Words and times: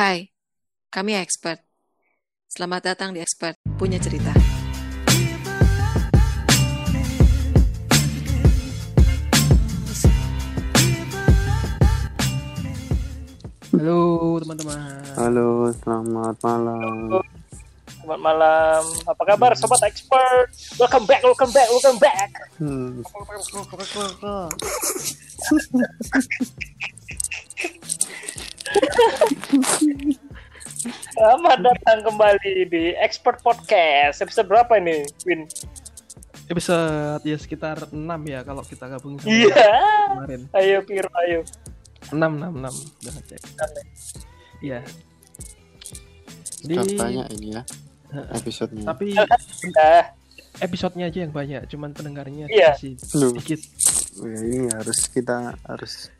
Hai, 0.00 0.32
kami 0.88 1.12
expert. 1.12 1.60
Selamat 2.48 2.88
datang 2.88 3.12
di 3.12 3.20
Expert 3.20 3.60
Punya 3.76 4.00
Cerita. 4.00 4.32
Halo 13.76 14.40
teman-teman. 14.40 15.04
Halo, 15.20 15.68
selamat 15.84 16.36
malam. 16.48 17.20
Selamat 18.00 18.20
malam. 18.24 18.82
Apa 19.04 19.22
kabar 19.28 19.52
sobat 19.52 19.84
expert? 19.84 20.48
Welcome 20.80 21.04
back, 21.04 21.20
welcome 21.28 21.52
back, 21.52 21.68
welcome 21.68 22.00
back. 22.00 22.30
Hmm. 22.56 23.04
Selamat 31.10 31.58
datang 31.60 31.98
kembali 32.02 32.70
di 32.70 32.94
Expert 32.96 33.42
Podcast. 33.42 34.22
Episode 34.22 34.46
berapa 34.46 34.78
ini, 34.78 35.02
Win? 35.26 35.50
Episode 36.46 37.22
ya 37.22 37.34
sekitar 37.34 37.90
6 37.90 37.98
ya 38.26 38.40
kalau 38.42 38.62
kita 38.62 38.86
gabung 38.86 39.18
sama 39.18 39.26
Iya. 39.26 39.74
kemarin. 40.08 40.40
Ayo 40.52 40.78
Piro, 40.82 41.10
ayo. 41.20 41.40
6 42.10 42.14
6 42.14 42.62
6 42.62 42.70
udah 43.02 43.12
ngecek. 43.12 43.40
Iya. 44.60 44.78
Jadi 46.60 46.74
banyak 46.94 47.26
ini 47.34 47.46
ya 47.54 47.62
episodenya. 48.34 48.86
tapi 48.86 49.14
Nah, 49.14 50.02
episodenya 50.60 51.06
aja 51.06 51.18
yang 51.22 51.32
banyak, 51.32 51.62
cuman 51.66 51.90
pendengarnya 51.90 52.46
Iya. 52.46 52.74
masih 52.74 52.94
Loh. 53.14 53.30
sedikit. 53.34 53.60
Oh 54.18 54.26
ya, 54.26 54.38
ini 54.42 54.66
harus 54.68 54.98
kita 55.06 55.54
harus 55.64 56.10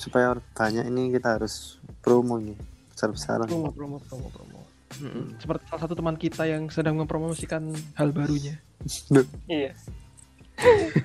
supaya 0.00 0.32
banyak 0.56 0.88
ini 0.88 1.12
kita 1.12 1.36
harus 1.36 1.76
promo 2.00 2.40
nih 2.40 2.56
besar-besaran. 2.96 3.44
Promo 3.44 3.68
promo 3.68 4.00
promo 4.00 4.28
promo. 4.32 4.60
Mm-mm. 5.00 5.36
Seperti 5.36 5.68
salah 5.68 5.82
satu 5.84 5.94
teman 5.94 6.16
kita 6.16 6.48
yang 6.48 6.72
sedang 6.72 6.96
mempromosikan 6.96 7.68
hal 7.94 8.08
barunya. 8.16 8.56
iya. 9.44 9.76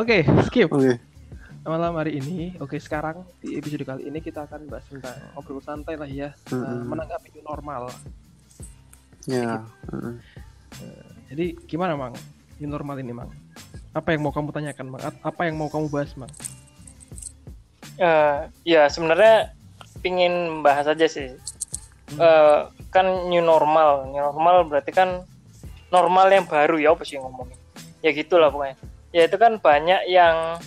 Oke, 0.00 0.24
skip. 0.48 0.68
Oke, 0.72 0.98
Malam 1.66 1.98
hari 1.98 2.22
ini, 2.22 2.54
oke 2.62 2.78
sekarang 2.78 3.26
di 3.42 3.58
episode 3.58 3.82
kali 3.82 4.06
ini 4.06 4.22
kita 4.22 4.46
akan 4.46 4.70
bahas 4.70 4.86
tentang 4.86 5.18
ngobrol 5.34 5.58
santai 5.58 5.98
lah 5.98 6.06
ya, 6.06 6.30
uh, 6.30 6.54
Mm-mm. 6.54 6.86
menanggapi 6.94 7.34
new 7.34 7.42
normal. 7.42 7.90
ya. 9.26 9.66
mm. 9.90 10.14
Jadi 11.26 11.58
gimana 11.66 11.98
mang? 11.98 12.14
New 12.62 12.70
normal 12.70 13.02
ini 13.02 13.10
mang? 13.10 13.34
Apa 13.90 14.14
yang 14.14 14.22
mau 14.22 14.30
kamu 14.30 14.54
tanyakan 14.54 14.86
mang? 14.94 15.02
Apa 15.26 15.50
yang 15.50 15.58
mau 15.58 15.66
kamu 15.66 15.90
bahas 15.90 16.14
mang? 16.14 16.30
Eh, 17.96 18.38
ya 18.68 18.92
sebenarnya 18.92 19.56
pingin 20.04 20.60
bahas 20.60 20.84
aja 20.84 21.08
sih. 21.08 21.32
Eh, 22.16 22.58
kan 22.92 23.06
new 23.28 23.40
normal, 23.40 24.12
new 24.12 24.20
normal 24.20 24.68
berarti 24.68 24.92
kan 24.92 25.24
normal 25.88 26.28
yang 26.28 26.44
baru 26.44 26.76
ya 26.76 26.92
apa 26.92 27.02
sih 27.08 27.16
ngomongin? 27.16 27.56
Ya 28.04 28.12
gitulah 28.12 28.52
pokoknya. 28.52 28.76
Ya 29.16 29.24
itu 29.24 29.36
kan 29.40 29.56
banyak 29.56 30.06
yang 30.12 30.60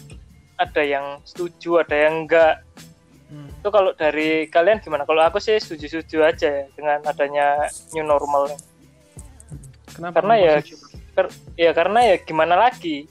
ada 0.57 0.81
yang 0.83 1.21
setuju, 1.23 1.85
ada 1.85 1.95
yang 1.95 2.25
enggak. 2.25 2.65
Hmm. 3.29 3.45
itu 3.45 3.69
kalau 3.69 3.93
dari 3.93 4.49
kalian 4.49 4.81
gimana? 4.81 5.05
Kalau 5.05 5.21
aku 5.21 5.37
sih 5.37 5.61
setuju-setuju 5.61 6.25
aja 6.25 6.49
ya 6.49 6.65
dengan 6.73 6.97
adanya 7.05 7.69
new 7.93 8.01
normal. 8.01 8.49
Kenapa? 9.93 10.17
Karena 10.17 10.33
ya? 10.41 10.53
Ker- 11.13 11.35
ya 11.53 11.71
karena 11.77 11.99
ya 12.09 12.15
gimana 12.25 12.57
lagi? 12.57 13.05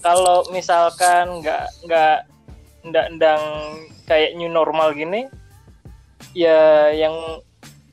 Kalau 0.00 0.48
misalkan 0.56 1.44
nggak 1.44 1.84
nggak 1.84 2.16
ndang 2.90 3.42
kayak 4.08 4.34
new 4.36 4.48
normal 4.48 4.92
gini, 4.96 5.28
ya 6.32 6.90
yang 6.92 7.14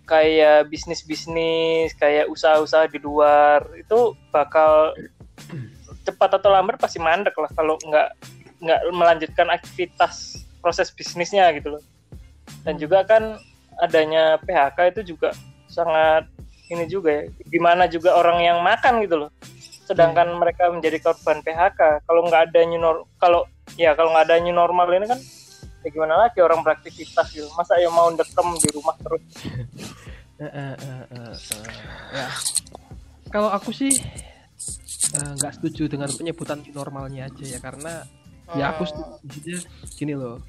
kayak 0.05 0.69
bisnis-bisnis, 0.69 1.91
kayak 1.97 2.29
usaha-usaha 2.29 2.85
di 2.87 3.01
luar 3.01 3.65
itu 3.75 4.13
bakal 4.29 4.93
cepat 6.05 6.37
atau 6.37 6.53
lambat 6.53 6.77
pasti 6.77 7.01
mandek 7.01 7.33
lah 7.33 7.49
kalau 7.57 7.75
nggak 7.81 8.13
nggak 8.61 8.81
melanjutkan 8.93 9.49
aktivitas 9.49 10.45
proses 10.61 10.93
bisnisnya 10.93 11.49
gitu 11.57 11.77
loh. 11.77 11.83
Dan 12.61 12.77
juga 12.77 13.05
kan 13.05 13.37
adanya 13.81 14.37
PHK 14.45 14.77
itu 14.95 15.17
juga 15.17 15.33
sangat 15.67 16.29
ini 16.69 16.85
juga 16.89 17.21
ya. 17.21 17.23
Gimana 17.49 17.85
juga 17.85 18.17
orang 18.17 18.41
yang 18.41 18.61
makan 18.61 19.01
gitu 19.05 19.25
loh. 19.25 19.31
Sedangkan 19.85 20.33
mereka 20.37 20.69
menjadi 20.73 20.97
korban 21.01 21.41
PHK. 21.45 22.05
Kalau 22.05 22.21
nggak 22.25 22.53
ada 22.53 22.59
new 22.65 22.81
nor 22.81 23.05
kalau 23.21 23.45
ya 23.75 23.91
kalau 23.95 24.11
nggak 24.15 24.25
ada 24.31 24.41
new 24.43 24.55
normal 24.55 24.87
ini 24.91 25.07
kan 25.07 25.19
ya 25.85 25.89
gimana 25.93 26.15
lagi 26.17 26.41
orang 26.41 26.65
beraktivitas 26.65 27.29
gitu. 27.31 27.47
Masa 27.53 27.77
ya 27.77 27.91
mau 27.93 28.09
dekem 28.11 28.47
di 28.59 28.69
rumah 28.73 28.95
terus. 28.99 29.23
Eh, 30.35 30.51
eh, 30.51 30.75
eh, 31.15 31.35
ya. 32.11 32.27
Kalau 33.31 33.47
aku 33.55 33.71
sih 33.71 33.87
eh, 35.15 35.31
nggak 35.39 35.55
setuju 35.55 35.87
dengan 35.87 36.11
penyebutan 36.11 36.59
new 36.59 36.75
normalnya 36.75 37.31
aja 37.31 37.55
ya 37.55 37.59
karena 37.63 38.03
ya 38.51 38.75
aku 38.75 38.83
setuju 38.83 39.15
maksudnya 39.23 39.59
gini 39.95 40.11
loh 40.11 40.43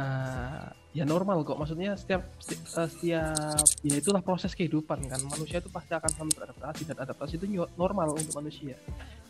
eh, 0.00 0.64
ya 0.98 1.06
normal 1.06 1.46
kok 1.46 1.54
maksudnya 1.54 1.94
setiap 1.94 2.26
seti- 2.42 2.58
eh, 2.58 2.88
setiap 2.90 3.62
ya 3.86 3.94
itulah 4.02 4.18
proses 4.18 4.50
kehidupan 4.58 5.06
kan 5.06 5.22
manusia 5.30 5.62
itu 5.62 5.70
pasti 5.70 5.94
akan 5.94 6.10
selalu 6.10 6.30
beradaptasi 6.34 6.82
dan 6.90 6.96
adaptasi 6.98 7.38
itu 7.38 7.46
normal 7.78 8.18
untuk 8.18 8.34
manusia 8.34 8.74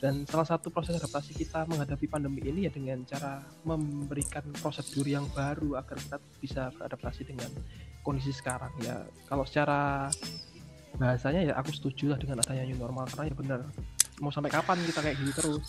dan 0.00 0.24
salah 0.24 0.48
satu 0.48 0.72
proses 0.72 0.96
adaptasi 0.96 1.36
kita 1.36 1.68
menghadapi 1.68 2.08
pandemi 2.08 2.40
ini 2.40 2.64
ya 2.64 2.72
dengan 2.72 3.04
cara 3.04 3.44
memberikan 3.68 4.48
prosedur 4.56 5.04
yang 5.04 5.28
baru 5.36 5.76
agar 5.76 6.00
kita 6.00 6.16
bisa 6.40 6.72
beradaptasi 6.72 7.28
dengan 7.28 7.52
kondisi 8.00 8.32
sekarang 8.32 8.72
ya 8.80 9.04
kalau 9.28 9.44
secara 9.44 10.08
bahasanya 10.96 11.52
ya 11.52 11.54
aku 11.60 11.68
setuju 11.76 12.16
lah 12.16 12.18
dengan 12.18 12.40
adanya 12.40 12.64
new 12.64 12.80
normal 12.80 13.04
karena 13.12 13.28
ya 13.28 13.34
benar 13.36 13.60
mau 14.24 14.32
sampai 14.32 14.48
kapan 14.48 14.80
kita 14.88 15.04
kayak 15.04 15.16
gini 15.20 15.32
terus 15.36 15.62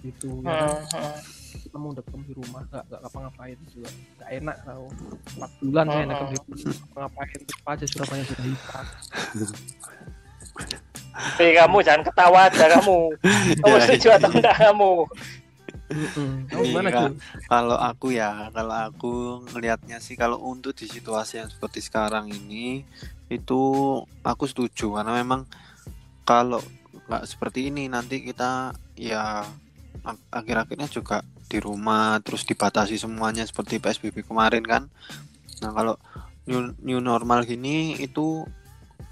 gitu 0.00 0.40
ya? 0.48 0.80
Hmm, 0.80 0.80
hmm. 0.80 1.35
Kita 1.58 1.76
mau 1.76 1.90
dekem 1.90 2.20
di 2.22 2.32
rumah 2.32 2.62
nggak 2.64 2.84
nggak 2.84 3.00
ngapa-ngapain 3.00 3.58
juga 3.66 3.88
nggak 3.88 4.30
enak 4.34 4.56
tau 4.62 4.84
empat 5.32 5.50
bulan 5.58 5.84
Hmm. 5.86 6.06
dekem 6.06 6.26
di 6.28 6.36
rumah 6.62 6.88
ngapain 7.02 7.38
tetap 7.40 7.66
aja 7.66 7.84
Surabaya 7.86 8.22
sudah 8.24 8.44
hitam 8.44 8.84
Tapi 11.16 11.52
kamu 11.54 11.76
jangan 11.80 12.02
ketawa 12.02 12.40
aja 12.44 12.64
kamu. 12.70 12.98
Kamu 13.64 13.76
setuju 13.82 14.08
atau 14.14 14.30
enggak 14.30 14.56
kamu? 14.58 14.92
gimana. 16.52 16.88
Jul? 16.90 17.12
Kalau 17.46 17.78
aku 17.78 18.06
ya, 18.10 18.50
kalau 18.50 18.74
aku 18.74 19.12
ngelihatnya 19.48 19.96
sih 19.96 20.12
kalau 20.12 20.42
untuk 20.42 20.74
di 20.74 20.84
situasi 20.84 21.38
yang 21.38 21.48
seperti 21.48 21.80
sekarang 21.80 22.28
ini 22.28 22.84
itu 23.28 23.60
aku 24.20 24.44
setuju 24.44 24.92
karena 24.92 25.14
memang 25.14 25.48
kalau 26.22 26.60
nggak 27.06 27.24
seperti 27.24 27.70
ini 27.70 27.86
nanti 27.86 28.20
kita 28.20 28.74
ya 28.92 29.46
ak- 30.02 30.26
akhir-akhirnya 30.30 30.90
juga 30.90 31.22
di 31.46 31.58
rumah 31.62 32.18
terus 32.22 32.42
dibatasi 32.44 32.98
semuanya 32.98 33.46
seperti 33.46 33.78
PSBB 33.78 34.26
kemarin 34.26 34.62
kan. 34.66 34.82
Nah, 35.62 35.70
kalau 35.72 35.94
new, 36.46 36.74
new 36.82 37.00
normal 37.00 37.46
gini 37.46 37.96
itu 37.98 38.46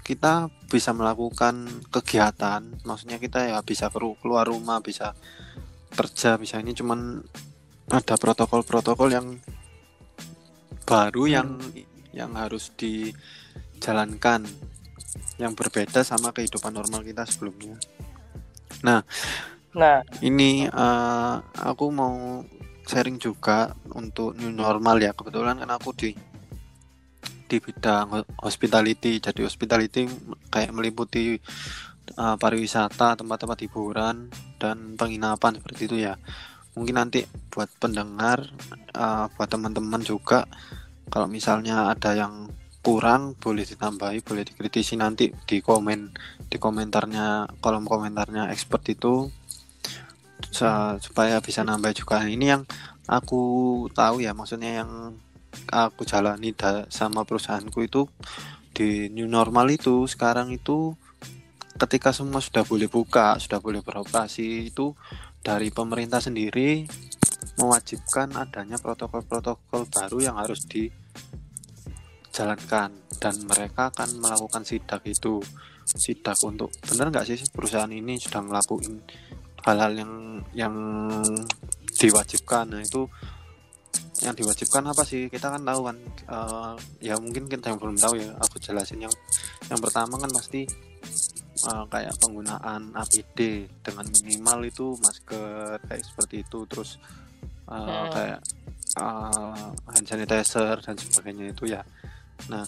kita 0.05 0.53
bisa 0.69 0.93
melakukan 0.93 1.65
kegiatan, 1.89 2.61
maksudnya 2.85 3.17
kita 3.17 3.49
ya 3.49 3.57
bisa 3.65 3.89
keluar 3.89 4.45
rumah, 4.45 4.77
bisa 4.77 5.17
kerja, 5.89 6.37
bisa 6.37 6.61
ini 6.61 6.77
cuman 6.77 7.25
ada 7.89 8.13
protokol-protokol 8.13 9.09
yang 9.09 9.27
baru 10.85 11.23
yang 11.25 11.57
yang 12.13 12.37
harus 12.37 12.69
dijalankan 12.77 14.45
yang 15.41 15.57
berbeda 15.57 16.05
sama 16.05 16.31
kehidupan 16.31 16.71
normal 16.71 17.01
kita 17.01 17.25
sebelumnya. 17.25 17.75
Nah, 18.85 19.01
Ini 20.23 20.71
eh, 20.71 21.35
aku 21.43 21.85
mau 21.91 22.39
sharing 22.87 23.19
juga 23.19 23.75
untuk 23.91 24.33
new 24.39 24.49
normal 24.55 25.03
ya. 25.03 25.11
Kebetulan 25.11 25.59
kan 25.59 25.69
aku 25.75 25.91
di 25.91 26.15
di 27.45 27.57
bidang 27.59 28.07
ho- 28.15 28.31
hospitality. 28.41 29.19
Jadi 29.19 29.43
hospitality 29.43 30.07
kayak 30.47 30.71
meliputi 30.71 31.35
eh, 32.15 32.35
pariwisata, 32.39 33.19
tempat-tempat 33.19 33.59
hiburan 33.67 34.31
dan 34.57 34.95
penginapan 34.95 35.59
seperti 35.59 35.81
itu 35.91 35.97
ya. 36.07 36.15
Mungkin 36.75 36.95
nanti 36.95 37.23
buat 37.51 37.67
pendengar, 37.75 38.47
eh, 38.95 39.25
buat 39.35 39.49
teman-teman 39.51 40.01
juga, 40.01 40.47
kalau 41.11 41.27
misalnya 41.27 41.91
ada 41.91 42.15
yang 42.15 42.47
kurang 42.85 43.33
boleh 43.41 43.65
ditambahi, 43.65 44.21
boleh 44.21 44.45
dikritisi 44.45 44.93
nanti 44.93 45.33
di 45.33 45.57
komen 45.57 46.13
di 46.45 46.61
komentarnya 46.61 47.57
kolom 47.57 47.81
komentarnya 47.81 48.53
expert 48.53 48.85
itu 48.93 49.25
supaya 51.01 51.39
bisa 51.43 51.63
nambah 51.63 51.91
juga. 51.95 52.23
Ini 52.23 52.45
yang 52.57 52.63
aku 53.05 53.85
tahu 53.91 54.23
ya 54.23 54.33
maksudnya 54.33 54.83
yang 54.83 54.91
aku 55.71 56.03
jalani 56.03 56.51
sama 56.91 57.23
perusahaanku 57.23 57.79
itu 57.85 58.09
di 58.75 59.07
new 59.07 59.29
normal 59.29 59.71
itu 59.71 60.03
sekarang 60.03 60.51
itu 60.51 60.99
ketika 61.79 62.11
semua 62.11 62.43
sudah 62.43 62.67
boleh 62.67 62.91
buka 62.91 63.39
sudah 63.39 63.63
boleh 63.63 63.79
beroperasi 63.79 64.67
itu 64.67 64.91
dari 65.39 65.71
pemerintah 65.71 66.19
sendiri 66.19 66.83
mewajibkan 67.55 68.35
adanya 68.35 68.75
protokol-protokol 68.81 69.87
baru 69.87 70.17
yang 70.19 70.35
harus 70.35 70.67
jalankan 72.35 72.91
dan 73.21 73.35
mereka 73.47 73.93
akan 73.95 74.19
melakukan 74.19 74.67
sidak 74.67 75.05
itu. 75.07 75.39
Sidak 75.85 76.41
untuk 76.41 76.73
benar 76.81 77.13
nggak 77.13 77.29
sih 77.29 77.37
perusahaan 77.53 77.91
ini 77.93 78.17
sudah 78.17 78.41
ngelakuin 78.41 79.05
hal-hal 79.65 79.91
yang 79.97 80.13
yang 80.53 80.75
diwajibkan. 81.97 82.69
Nah 82.69 82.81
itu 82.85 83.09
yang 84.21 84.37
diwajibkan 84.37 84.85
apa 84.85 85.03
sih? 85.03 85.27
Kita 85.27 85.49
kan 85.49 85.65
tahu 85.65 85.81
kan 85.89 85.97
uh, 86.29 86.73
ya 87.01 87.17
mungkin 87.17 87.49
kita 87.49 87.73
yang 87.73 87.79
belum 87.81 87.97
tahu 87.97 88.21
ya 88.21 88.31
aku 88.37 88.61
jelasin. 88.61 89.01
Yang 89.01 89.17
yang 89.67 89.81
pertama 89.81 90.21
kan 90.21 90.29
pasti 90.29 90.69
uh, 91.65 91.83
kayak 91.89 92.13
penggunaan 92.21 92.93
APD 92.93 93.65
dengan 93.81 94.05
minimal 94.21 94.59
itu 94.69 94.93
masker 95.01 95.81
kayak 95.89 96.03
seperti 96.05 96.45
itu. 96.45 96.59
Terus 96.69 97.01
uh, 97.65 97.81
hmm. 97.81 98.07
kayak 98.13 98.39
uh, 99.01 99.73
hand 99.91 100.05
sanitizer 100.05 100.77
dan 100.79 100.95
sebagainya 100.95 101.51
itu 101.51 101.73
ya. 101.73 101.81
Nah 102.53 102.63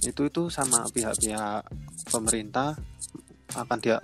itu 0.00 0.22
itu 0.24 0.42
sama 0.48 0.88
pihak-pihak 0.88 1.62
pemerintah 2.08 2.72
akan 3.52 3.78
dia 3.80 3.96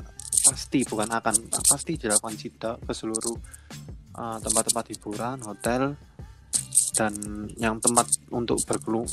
pasti 0.45 0.85
bukan 0.85 1.09
akan 1.09 1.35
pasti 1.65 1.97
dilakukan 1.97 2.37
sidak 2.37 2.77
ke 2.85 2.93
seluruh 2.93 3.37
tempat-tempat 4.15 4.85
uh, 4.85 4.91
hiburan 4.93 5.39
hotel 5.43 5.97
dan 6.95 7.13
yang 7.59 7.83
tempat 7.83 8.07
untuk 8.31 8.63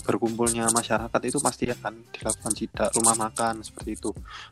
berkumpulnya 0.06 0.70
masyarakat 0.70 1.22
itu 1.26 1.42
pasti 1.42 1.66
akan 1.74 2.14
dilakukan 2.14 2.54
sidak 2.54 2.90
rumah 2.94 3.18
makan 3.18 3.66
seperti 3.66 3.98
itu. 3.98 4.12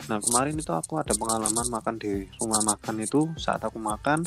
Nah 0.10 0.18
kemarin 0.18 0.58
itu 0.58 0.74
aku 0.74 0.98
ada 0.98 1.14
pengalaman 1.14 1.68
makan 1.70 1.96
di 2.02 2.26
rumah 2.42 2.66
makan 2.66 3.06
itu 3.06 3.30
saat 3.38 3.62
aku 3.62 3.78
makan 3.78 4.26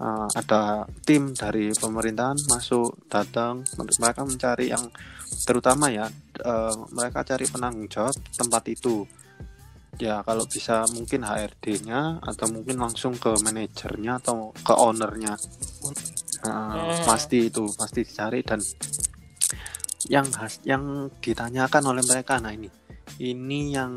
uh, 0.00 0.28
ada 0.36 0.84
tim 1.08 1.32
dari 1.32 1.72
pemerintahan 1.72 2.36
masuk 2.52 3.08
datang 3.08 3.64
mereka 3.96 4.28
mencari 4.28 4.68
yang 4.68 4.84
terutama 5.48 5.88
ya 5.88 6.06
uh, 6.44 6.76
mereka 6.92 7.24
cari 7.24 7.48
penanggung 7.48 7.88
jawab 7.88 8.14
tempat 8.36 8.62
itu 8.68 9.08
ya 9.96 10.22
kalau 10.22 10.44
bisa 10.44 10.84
mungkin 10.92 11.24
HRD-nya 11.24 12.20
atau 12.20 12.46
mungkin 12.52 12.76
langsung 12.80 13.16
ke 13.16 13.32
manajernya 13.40 14.20
atau 14.22 14.52
ke 14.52 14.72
ownernya. 14.72 15.34
Uh, 16.46 17.00
pasti 17.08 17.48
itu 17.48 17.64
pasti 17.74 18.04
dicari 18.04 18.44
dan 18.44 18.60
yang 20.06 20.28
khas 20.30 20.62
yang 20.62 21.10
ditanyakan 21.18 21.82
oleh 21.90 22.02
mereka 22.06 22.38
nah 22.38 22.52
ini. 22.54 22.70
Ini 23.16 23.60
yang 23.72 23.92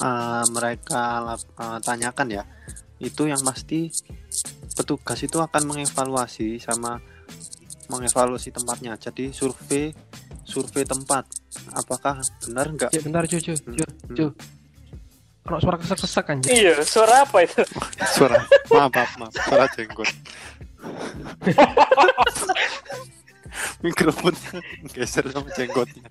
uh, 0.00 0.44
mereka 0.50 1.36
uh, 1.60 1.78
tanyakan 1.78 2.28
ya. 2.32 2.44
Itu 2.98 3.28
yang 3.28 3.44
pasti 3.44 3.92
petugas 4.74 5.22
itu 5.22 5.38
akan 5.38 5.62
mengevaluasi 5.70 6.58
sama 6.58 6.98
mengevaluasi 7.90 8.54
tempatnya. 8.54 8.96
Jadi 8.96 9.32
survei 9.32 9.92
survei 10.44 10.84
tempat. 10.84 11.24
Apakah 11.72 12.20
benar 12.46 12.68
enggak? 12.68 12.90
Ya, 12.92 13.00
benar 13.00 13.24
cucu 13.28 13.56
cucu 13.56 13.84
cucu 13.84 14.26
kalau 15.44 15.60
suara 15.60 15.76
kesek-kesek 15.76 16.24
kan 16.24 16.40
iya 16.48 16.80
suara 16.80 17.28
apa 17.28 17.44
itu? 17.44 17.60
Suara 18.16 18.48
maaf 18.72 18.88
maaf 18.96 19.12
maaf. 19.20 19.32
Suara 19.44 19.68
jenggot. 19.76 20.08
Mikrofonnya 23.84 24.64
geser 24.96 25.28
sama 25.28 25.52
jenggotnya. 25.52 26.08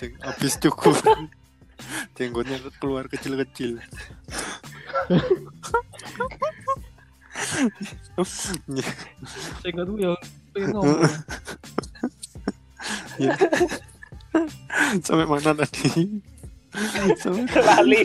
Jeng, 0.00 0.16
habis 0.24 0.56
cukur 0.56 0.96
jenggotnya 2.16 2.56
keluar 2.80 3.04
kecil-kecil. 3.12 3.84
Jenggot 9.60 9.88
gue 9.92 10.16
pengen 10.54 10.70
ngomong. 10.74 11.02
Ya. 13.14 13.30
sampai 15.00 15.24
mana 15.24 15.54
tadi? 15.54 16.20
Sampai, 17.22 17.62
Lali. 17.62 18.02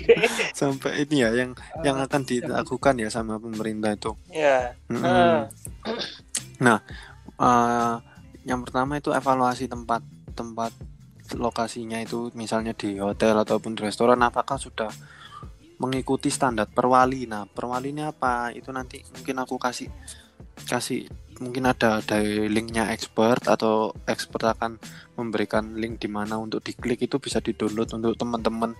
sampai 0.53 1.01
ini 1.01 1.25
ya 1.25 1.33
yang 1.33 1.57
yang 1.81 1.97
akan 1.97 2.21
dilakukan 2.21 3.01
ya 3.01 3.09
sama 3.09 3.41
pemerintah 3.41 3.97
itu. 3.97 4.13
Ya. 4.29 4.77
Mm 4.85 5.01
-hmm. 5.01 5.37
nah 6.61 6.77
uh, 7.41 7.97
yang 8.45 8.61
pertama 8.61 9.01
itu 9.01 9.09
evaluasi 9.09 9.65
tempat 9.65 10.05
tempat 10.37 10.69
lokasinya 11.33 11.97
itu 11.97 12.29
misalnya 12.37 12.77
di 12.77 13.01
hotel 13.01 13.41
ataupun 13.41 13.73
di 13.73 13.81
restoran 13.85 14.21
apakah 14.21 14.61
sudah 14.61 14.93
mengikuti 15.81 16.29
standar 16.29 16.69
perwali? 16.69 17.25
Nah 17.25 17.49
perwali 17.49 17.89
ini 17.89 18.05
apa? 18.05 18.53
Itu 18.53 18.69
nanti 18.69 19.01
mungkin 19.17 19.41
aku 19.41 19.57
kasih 19.57 19.89
kasih 20.69 21.09
mungkin 21.39 21.63
ada 21.71 22.03
dari 22.03 22.51
linknya 22.51 22.91
expert 22.91 23.47
atau 23.47 23.95
expert 24.05 24.53
akan 24.59 24.75
memberikan 25.15 25.75
link 25.79 26.03
di 26.03 26.11
mana 26.11 26.35
untuk 26.35 26.59
diklik 26.59 26.99
itu 27.07 27.15
bisa 27.19 27.39
di 27.39 27.55
download 27.55 27.87
untuk 27.95 28.13
teman-teman 28.19 28.75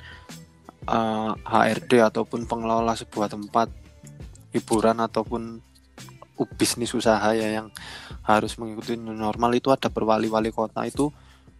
uh, 0.88 1.32
eh, 1.36 1.74
HRD 1.74 2.04
ataupun 2.04 2.44
pengelola 2.46 2.96
sebuah 3.00 3.32
tempat 3.32 3.72
hiburan 4.52 5.00
ataupun 5.00 5.64
bisnis 6.56 6.96
usaha 6.96 7.36
ya 7.36 7.64
yang 7.64 7.68
harus 8.24 8.56
mengikuti 8.60 8.96
normal. 8.96 9.56
Itu 9.56 9.72
ada 9.72 9.92
berwali-wali 9.92 10.52
kota 10.52 10.84
itu 10.88 11.12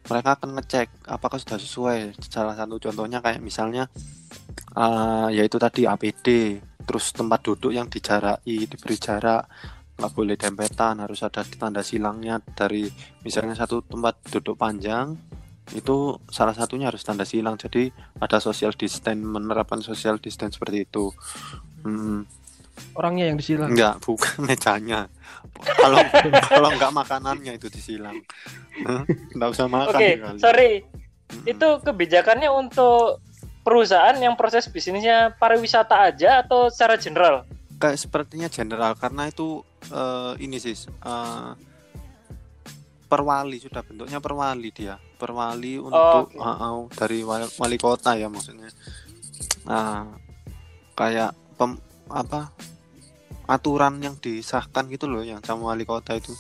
mereka 0.08 0.40
akan 0.40 0.60
ngecek 0.60 1.08
apakah 1.08 1.40
sudah 1.40 1.60
sesuai. 1.60 1.98
Salah 2.28 2.56
satu 2.56 2.80
contohnya 2.80 3.20
kayak 3.20 3.44
misalnya 3.44 3.92
uh, 4.76 5.28
yaitu 5.32 5.60
tadi 5.60 5.84
APD 5.88 6.60
terus 6.88 7.14
tempat 7.14 7.46
duduk 7.46 7.70
yang 7.70 7.86
dijaraki 7.86 8.66
diberi 8.66 8.98
jarak 8.98 9.46
nggak 10.00 10.16
boleh 10.16 10.40
dempetan 10.40 11.04
harus 11.04 11.20
ada 11.22 11.44
tanda 11.44 11.84
silangnya. 11.84 12.40
Dari 12.40 12.88
misalnya 13.22 13.60
satu 13.60 13.84
tempat 13.84 14.16
duduk 14.32 14.56
panjang 14.56 15.20
itu 15.76 16.18
salah 16.32 16.56
satunya 16.56 16.88
harus 16.90 17.04
tanda 17.04 17.28
silang. 17.28 17.60
Jadi 17.60 17.92
ada 18.18 18.40
social 18.40 18.74
distance 18.74 19.20
menerapkan 19.20 19.84
social 19.84 20.18
distance 20.18 20.56
seperti 20.56 20.88
itu. 20.88 21.12
Hmm. 21.84 22.24
orangnya 22.96 23.28
yang 23.28 23.36
disilang? 23.36 23.76
Enggak 23.76 24.00
bukan 24.08 24.40
mejanya. 24.48 25.12
Kalau 25.60 26.00
kalau 26.52 26.70
nggak 26.72 26.92
makanannya 26.96 27.60
itu 27.60 27.68
disilang. 27.68 28.16
Nggak 29.36 29.50
usah 29.52 29.68
makan 29.68 30.00
oke 30.00 30.00
okay, 30.00 30.40
sorry. 30.40 30.72
Hmm. 31.30 31.46
itu 31.46 31.68
kebijakannya 31.86 32.50
untuk 32.50 33.22
perusahaan 33.62 34.18
yang 34.18 34.34
proses 34.34 34.66
bisnisnya 34.66 35.38
pariwisata 35.38 36.10
aja 36.10 36.42
atau 36.42 36.74
secara 36.74 36.98
general? 36.98 37.46
Kayak 37.78 38.02
sepertinya 38.02 38.50
general 38.50 38.98
karena 38.98 39.30
itu 39.30 39.62
uh, 39.92 40.34
ini 40.40 40.58
sih 40.62 40.76
uh, 41.06 41.54
perwali 43.10 43.58
sudah 43.58 43.82
bentuknya 43.82 44.22
perwali 44.22 44.70
dia. 44.70 44.96
Perwali 45.20 45.82
untuk 45.82 45.98
oh, 45.98 46.30
okay. 46.30 46.40
uh, 46.40 46.48
uh, 46.48 46.86
dari 46.94 47.20
wali, 47.26 47.50
wali 47.58 47.78
kota 47.82 48.16
ya 48.16 48.30
maksudnya. 48.30 48.70
Nah 49.66 50.06
kayak 50.94 51.34
pem, 51.58 51.76
apa 52.08 52.54
aturan 53.50 53.98
yang 53.98 54.16
disahkan 54.22 54.86
gitu 54.94 55.10
loh 55.10 55.26
yang 55.26 55.42
sama 55.42 55.74
wali 55.74 55.84
kota 55.84 56.16
itu. 56.16 56.32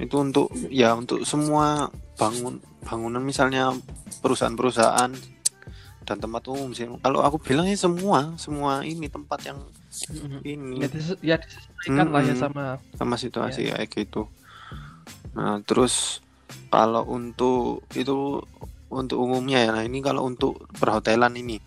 Itu 0.00 0.24
untuk 0.24 0.48
ya 0.72 0.96
untuk 0.96 1.22
semua 1.28 1.92
bangun 2.16 2.64
bangunan 2.82 3.20
misalnya 3.20 3.76
perusahaan-perusahaan 4.24 5.12
dan 6.08 6.16
tempat 6.16 6.42
umum 6.48 6.72
sih. 6.72 6.88
Kalau 6.88 7.20
aku 7.20 7.36
bilangnya 7.44 7.76
semua 7.76 8.32
semua 8.40 8.80
ini 8.82 9.12
tempat 9.12 9.44
yang 9.44 9.60
ini. 10.44 10.82
Ya, 10.82 10.88
dises 10.88 11.18
ya 11.20 11.36
disesuaikan 11.38 12.06
hmm, 12.08 12.14
lah 12.14 12.22
ya 12.22 12.34
sama 12.34 12.64
sama 12.94 13.14
situasi 13.18 13.70
ya. 13.70 13.80
kayak 13.80 13.90
gitu. 13.94 14.30
Nah 15.34 15.60
terus 15.64 16.20
kalau 16.68 17.04
untuk 17.08 17.84
itu 17.96 18.42
untuk 18.88 19.18
umumnya 19.20 19.68
ya 19.68 19.70
nah 19.72 19.84
ini 19.84 20.00
kalau 20.00 20.24
untuk 20.24 20.64
perhotelan 20.80 21.36
ini 21.36 21.60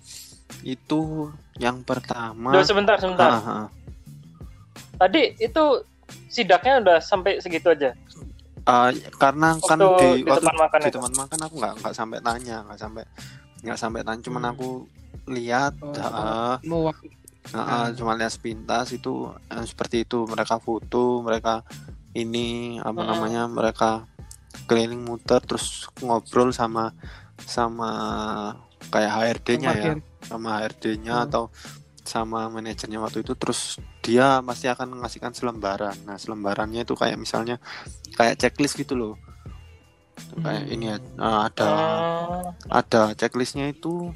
itu 0.66 1.30
yang 1.62 1.86
pertama 1.86 2.54
Duh, 2.54 2.66
sebentar 2.66 2.98
sebentar. 2.98 3.30
Ah, 3.30 3.42
ah. 3.46 3.66
tadi 4.98 5.38
itu 5.38 5.64
sidaknya 6.30 6.82
udah 6.82 6.98
sampai 7.02 7.40
segitu 7.42 7.72
aja? 7.72 7.94
Uh, 8.62 8.94
karena 9.18 9.58
waktu 9.58 9.70
kan 9.70 9.80
di, 9.82 10.22
di 10.22 10.30
waktu 10.30 10.46
tempat 10.46 10.58
makan 10.58 10.80
di 10.86 10.94
tempat 10.94 11.14
makan 11.18 11.40
aku 11.50 11.56
nggak 11.58 11.74
nggak 11.82 11.96
sampai 11.98 12.20
tanya 12.22 12.58
nggak 12.70 12.80
sampai 12.80 13.04
nggak 13.66 13.80
sampai 13.80 14.02
tanya 14.06 14.22
cuman 14.22 14.44
hmm. 14.46 14.52
aku 14.54 14.70
lihat 15.34 15.74
oh, 15.82 15.98
uh, 15.98 16.56
mau 16.70 16.94
waktu 16.94 17.10
Nah, 17.52 17.90
hmm. 17.90 17.98
cuma 17.98 18.14
lihat 18.14 18.32
sepintas 18.38 18.94
itu 18.94 19.34
eh, 19.50 19.66
seperti 19.66 20.06
itu 20.06 20.30
mereka 20.30 20.62
foto 20.62 21.26
mereka 21.26 21.66
ini 22.14 22.78
apa 22.78 23.02
hmm. 23.02 23.10
namanya 23.10 23.44
mereka 23.50 24.06
keliling 24.70 25.02
muter 25.02 25.42
terus 25.42 25.90
ngobrol 26.00 26.54
sama 26.54 26.94
sama 27.42 27.92
kayak 28.94 29.12
HRD-nya 29.12 29.72
ya 29.74 29.94
sama 30.28 30.62
HRD-nya 30.62 31.16
hmm. 31.18 31.26
atau 31.28 31.44
sama 32.02 32.50
manajernya 32.50 32.98
waktu 32.98 33.22
itu 33.22 33.34
terus 33.38 33.78
dia 34.02 34.42
pasti 34.42 34.66
akan 34.68 34.98
mengasihkan 34.98 35.34
selembaran 35.34 35.96
nah 36.06 36.18
selembarannya 36.18 36.84
itu 36.86 36.98
kayak 36.98 37.18
misalnya 37.18 37.62
kayak 38.18 38.42
checklist 38.42 38.78
gitu 38.78 38.98
loh 38.98 39.14
kayak 40.42 40.66
hmm. 40.68 40.74
ini 40.76 40.86
ya, 40.92 40.98
ada 41.20 41.70
uh. 41.70 42.42
ada 42.70 43.02
checklistnya 43.18 43.72
itu 43.72 44.12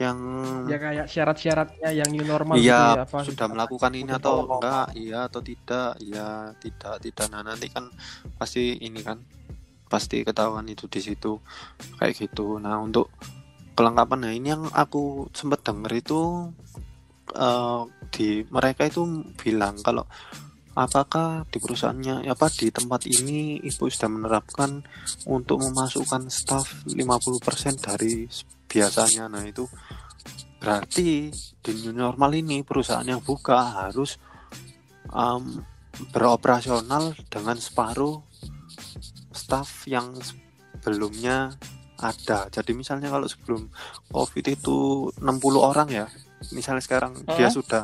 yang 0.00 0.18
ya 0.64 0.80
kayak 0.80 1.06
syarat-syaratnya 1.12 1.92
yang 1.92 2.08
new 2.08 2.24
normal 2.24 2.56
iya, 2.56 2.64
gitu 2.64 2.88
ya, 2.96 3.04
apa 3.04 3.18
sudah 3.20 3.46
melakukan 3.52 3.92
ini 3.92 4.10
atau 4.16 4.48
enggak 4.48 4.86
iya 4.96 5.18
atau 5.28 5.40
tidak 5.44 6.00
iya 6.00 6.56
tidak 6.56 6.94
tidak. 7.04 7.26
Nah 7.28 7.44
nanti 7.44 7.68
kan 7.68 7.92
pasti 8.40 8.80
ini 8.80 9.04
kan 9.04 9.20
pasti 9.92 10.24
ketahuan 10.24 10.64
itu 10.72 10.88
di 10.88 11.04
situ 11.04 11.36
kayak 12.00 12.16
gitu. 12.16 12.56
Nah 12.56 12.80
untuk 12.80 13.12
kelengkapan 13.76 14.18
nah 14.24 14.32
ini 14.32 14.48
yang 14.56 14.64
aku 14.72 15.28
sempat 15.36 15.60
denger 15.68 15.92
itu 15.92 16.48
eh, 17.36 17.82
di 18.08 18.28
mereka 18.48 18.88
itu 18.88 19.04
bilang 19.36 19.76
kalau 19.84 20.08
apakah 20.74 21.46
di 21.50 21.58
perusahaannya 21.58 22.30
apa 22.30 22.46
di 22.52 22.70
tempat 22.70 23.06
ini 23.10 23.58
ibu 23.62 23.90
sudah 23.90 24.10
menerapkan 24.10 24.86
untuk 25.26 25.66
memasukkan 25.66 26.30
staff 26.30 26.86
50% 26.86 27.86
dari 27.86 28.30
biasanya 28.70 29.26
nah 29.26 29.42
itu 29.42 29.66
berarti 30.60 31.32
di 31.32 31.70
new 31.82 31.96
normal 31.96 32.36
ini 32.36 32.62
perusahaan 32.62 33.06
yang 33.06 33.24
buka 33.24 33.88
harus 33.88 34.20
um, 35.10 35.64
beroperasional 36.14 37.16
dengan 37.26 37.56
separuh 37.58 38.22
staff 39.34 39.84
yang 39.90 40.14
sebelumnya 40.80 41.52
ada. 42.00 42.48
Jadi 42.48 42.72
misalnya 42.72 43.12
kalau 43.12 43.28
sebelum 43.28 43.68
COVID 44.08 44.44
itu 44.48 45.10
60 45.20 45.20
orang 45.60 45.88
ya, 45.92 46.06
misalnya 46.56 46.80
sekarang 46.80 47.12
dia 47.36 47.48
Hah? 47.48 47.52
sudah 47.52 47.82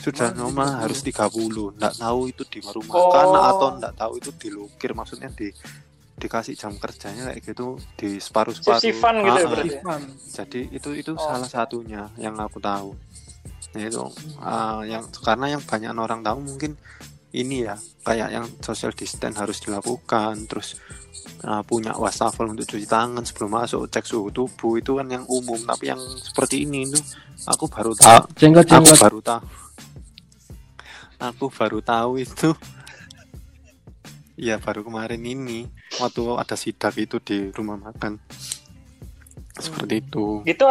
sudah 0.00 0.32
normal 0.32 0.80
harus 0.80 1.04
30. 1.04 1.76
Nggak 1.76 1.94
tahu 2.00 2.20
itu 2.32 2.42
di 2.48 2.58
rumah 2.64 2.94
Oh. 2.94 3.12
atau 3.52 3.68
nggak 3.78 3.94
tahu 3.94 4.12
itu 4.18 4.30
dilukir 4.40 4.96
maksudnya 4.96 5.28
di 5.32 5.52
dikasih 6.14 6.54
jam 6.54 6.70
kerjanya 6.78 7.34
kayak 7.34 7.42
gitu 7.42 7.74
di 7.98 8.22
separuh-separuh. 8.22 8.78
Shifty-fun 8.80 9.14
gitu 9.26 9.28
ya 9.28 9.34
Ah, 9.34 9.42
ah. 9.42 9.50
berarti? 9.50 9.68
Ivan. 9.82 10.02
Jadi 10.30 10.60
itu 10.70 10.90
itu 10.94 11.12
Oh. 11.12 11.20
salah 11.20 11.50
satunya 11.50 12.08
yang 12.16 12.38
aku 12.38 12.62
tahu. 12.62 12.94
Nah, 13.74 13.82
itu 13.82 14.06
uh, 14.38 14.82
yang 14.86 15.02
karena 15.18 15.58
yang 15.58 15.62
banyak 15.66 15.90
orang 15.90 16.22
tahu 16.22 16.38
mungkin 16.46 16.78
ini 17.34 17.66
ya 17.66 17.74
kayak 18.06 18.30
yang 18.30 18.46
social 18.62 18.94
distance 18.94 19.34
harus 19.34 19.58
dilakukan 19.58 20.46
terus 20.46 20.78
uh, 21.42 21.58
punya 21.66 21.90
wastafel 21.98 22.46
untuk 22.46 22.62
cuci 22.62 22.86
tangan 22.86 23.26
sebelum 23.26 23.58
masuk 23.58 23.90
cek 23.90 24.06
suhu 24.06 24.30
tubuh 24.30 24.78
itu 24.78 24.94
kan 24.94 25.10
yang 25.10 25.26
umum 25.26 25.58
tapi 25.66 25.90
yang 25.90 25.98
seperti 25.98 26.62
ini 26.62 26.86
itu 26.86 26.94
aku 27.50 27.66
baru 27.66 27.90
tahu 27.98 28.30
aku 28.62 28.94
baru 29.02 29.18
tahu 29.18 29.40
aku 31.30 31.48
baru 31.48 31.80
tahu 31.80 32.20
itu. 32.20 32.52
Ya 34.34 34.58
baru 34.58 34.82
kemarin 34.82 35.22
ini. 35.22 35.70
Waktu 36.02 36.26
ada 36.34 36.58
sidak 36.58 36.98
itu 36.98 37.22
di 37.22 37.54
rumah 37.54 37.78
makan. 37.78 38.18
Seperti 39.54 40.02
itu. 40.02 40.42
Gitu 40.42 40.66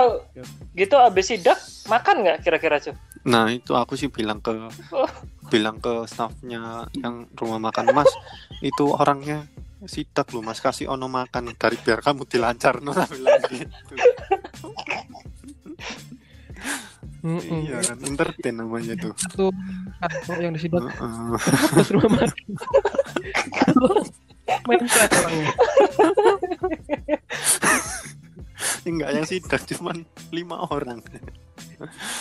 gitu 0.76 0.96
abis 1.00 1.32
sidak 1.32 1.56
makan 1.88 2.28
nggak 2.28 2.44
kira-kira 2.44 2.84
cuy? 2.84 2.92
Nah 3.24 3.48
itu 3.48 3.72
aku 3.72 3.96
sih 3.96 4.12
bilang 4.12 4.44
ke 4.44 4.52
Oh. 4.92 5.08
bilang 5.48 5.80
ke 5.80 6.04
staffnya 6.12 6.92
yang 7.00 7.24
rumah 7.40 7.72
makan 7.72 7.96
Mas 7.96 8.12
itu 8.60 8.92
orangnya 8.92 9.48
sidak 9.88 10.36
lu 10.36 10.44
Mas. 10.44 10.60
Kasih 10.60 10.92
ono 10.92 11.08
makan 11.08 11.56
dari 11.56 11.80
biar 11.80 12.04
kamu 12.04 12.28
dilancar 12.28 12.84
no 12.84 12.92
bilang 13.16 13.48
gitu. 13.48 13.64
Mm-mm. 17.24 17.60
Iya 17.64 17.80
kan 17.80 17.98
entertain 18.04 18.56
namanya 18.60 18.94
tuh. 19.00 19.16
Satu 19.16 19.48
kantor 20.04 20.38
yang 20.44 20.54
disidak 20.60 20.84
Heeh. 20.84 21.40
terus 21.72 21.90
rumah 21.96 22.12
makan. 22.20 22.48
Mindset 24.68 25.12
orangnya. 25.16 25.48
Enggak 28.84 29.10
yang 29.16 29.26
sidak 29.26 29.62
cuman 29.72 30.04
lima 30.36 30.68
orang. 30.68 31.00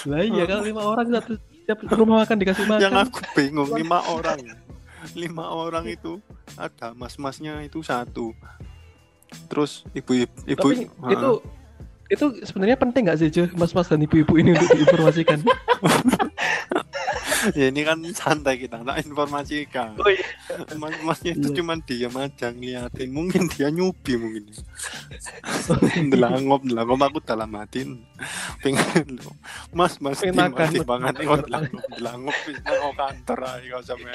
Lah 0.07 0.23
iya 0.23 0.47
kan 0.47 0.63
lima 0.63 0.83
orang 0.87 1.11
satu 1.11 1.35
setiap 1.63 1.79
rumah 1.99 2.23
makan 2.23 2.37
dikasih 2.39 2.65
makan. 2.71 2.83
Yang 2.83 2.95
aku 3.11 3.21
bingung 3.35 3.71
lima 3.75 3.99
orang. 4.07 4.39
Lima 5.19 5.51
orang 5.51 5.91
itu 5.91 6.23
ada 6.55 6.95
mas-masnya 6.95 7.59
itu 7.67 7.83
satu. 7.83 8.31
Terus 9.51 9.83
ibu-ibu 9.99 10.31
ibu, 10.47 10.69
Tapi 10.71 10.87
itu 12.13 12.25
itu 12.29 12.45
sebenarnya 12.45 12.77
penting 12.77 13.09
nggak 13.09 13.19
sih 13.19 13.29
cuy 13.33 13.49
mas-mas 13.57 13.89
dan 13.89 14.05
ibu-ibu 14.05 14.37
ini 14.37 14.53
untuk 14.53 14.69
diinformasikan 14.77 15.41
ya 17.59 17.75
ini 17.75 17.83
kan 17.83 17.99
santai 18.15 18.55
kita 18.55 18.87
tak 18.87 19.03
informasikan. 19.03 19.99
Oh 19.99 20.07
iya. 20.07 20.23
Mas 20.79 20.95
masnya 21.03 21.35
itu 21.35 21.51
Iya. 21.51 21.57
cuman 21.59 21.79
diam 21.83 22.15
aja 22.15 22.55
ngeliatin 22.55 23.11
mungkin 23.11 23.51
dia 23.51 23.67
nyubi 23.67 24.15
mungkin 24.15 24.47
delangop 26.13 26.63
delangop 26.63 27.03
aku 27.03 27.19
dalam 27.27 27.51
hati 27.59 27.83
pengen 28.63 29.19
lo 29.19 29.35
mas 29.75 29.99
mas 29.99 30.23
makan. 30.23 30.87
banget 30.87 31.15
nih 31.19 31.27
delangop 31.27 31.83
delangop 31.99 32.37
wis 32.47 32.59
nang 32.63 32.95
kantor 32.95 33.39
aja 33.43 33.67
kau 33.75 33.83
sama 33.83 34.07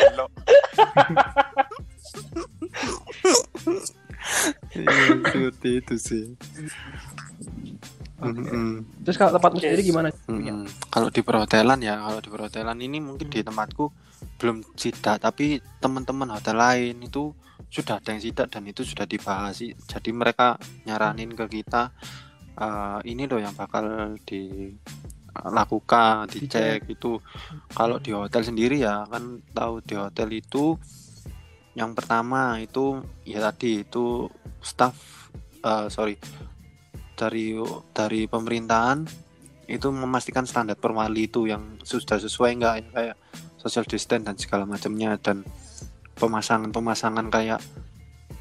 Iya, 4.76 4.92
seperti 5.32 5.70
itu 5.82 5.96
sih. 5.98 6.26
Mm-mm. 8.18 9.06
terus 9.06 9.14
kalau 9.14 9.38
tempatmu 9.38 9.62
sendiri 9.62 9.86
gimana 9.86 10.10
Mm-mm. 10.26 10.66
Kalau 10.90 11.14
di 11.14 11.22
perhotelan 11.22 11.78
ya, 11.86 12.02
kalau 12.02 12.18
di 12.18 12.34
perhotelan 12.34 12.82
ini 12.82 12.98
mungkin 12.98 13.30
di 13.30 13.46
tempatku 13.46 13.94
belum 14.42 14.66
sidak, 14.74 15.22
tapi 15.22 15.62
teman-teman 15.78 16.34
hotel 16.34 16.58
lain 16.58 16.98
itu 17.06 17.30
sudah 17.70 18.02
ada 18.02 18.18
yang 18.18 18.22
sidak 18.22 18.50
dan 18.50 18.66
itu 18.66 18.82
sudah 18.82 19.06
dibahas 19.06 19.62
sih. 19.62 19.78
Jadi 19.78 20.10
mereka 20.10 20.58
nyaranin 20.90 21.38
ke 21.38 21.62
kita 21.62 21.94
eh, 22.58 23.00
ini 23.06 23.30
loh 23.30 23.38
yang 23.38 23.54
bakal 23.54 24.18
dilakukan, 24.26 26.26
dicek 26.26 26.90
itu. 26.90 27.22
Kalau 27.70 28.02
di 28.02 28.18
hotel 28.18 28.42
sendiri 28.42 28.82
ya 28.82 29.06
kan 29.06 29.46
tahu 29.54 29.86
di 29.86 29.94
hotel 29.94 30.34
itu 30.34 30.74
yang 31.78 31.94
pertama 31.94 32.58
itu 32.58 33.06
ya 33.22 33.38
tadi 33.38 33.86
itu 33.86 34.26
staff 34.58 35.30
eh, 35.62 35.86
sorry 35.94 36.18
dari 37.18 37.58
dari 37.92 38.30
pemerintahan 38.30 39.26
itu 39.68 39.92
memastikan 39.92 40.48
standar 40.48 40.80
perwali 40.80 41.28
itu 41.28 41.44
yang 41.50 41.76
sudah 41.84 42.16
sesuai 42.22 42.56
enggak 42.56 42.76
ya 42.80 42.88
kayak 42.96 43.18
social 43.60 43.84
distance 43.84 44.24
dan 44.24 44.36
segala 44.40 44.64
macamnya 44.64 45.20
dan 45.20 45.44
pemasangan-pemasangan 46.16 47.28
kayak 47.28 47.60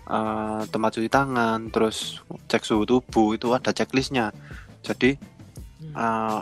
eh, 0.07 0.63
tempat 0.71 0.91
cuci 0.97 1.11
tangan 1.11 1.69
terus 1.75 2.23
cek 2.47 2.63
suhu 2.63 2.87
tubuh 2.87 3.35
itu 3.35 3.51
ada 3.53 3.75
checklistnya. 3.75 4.31
Jadi 4.87 5.19
eh, 5.83 6.41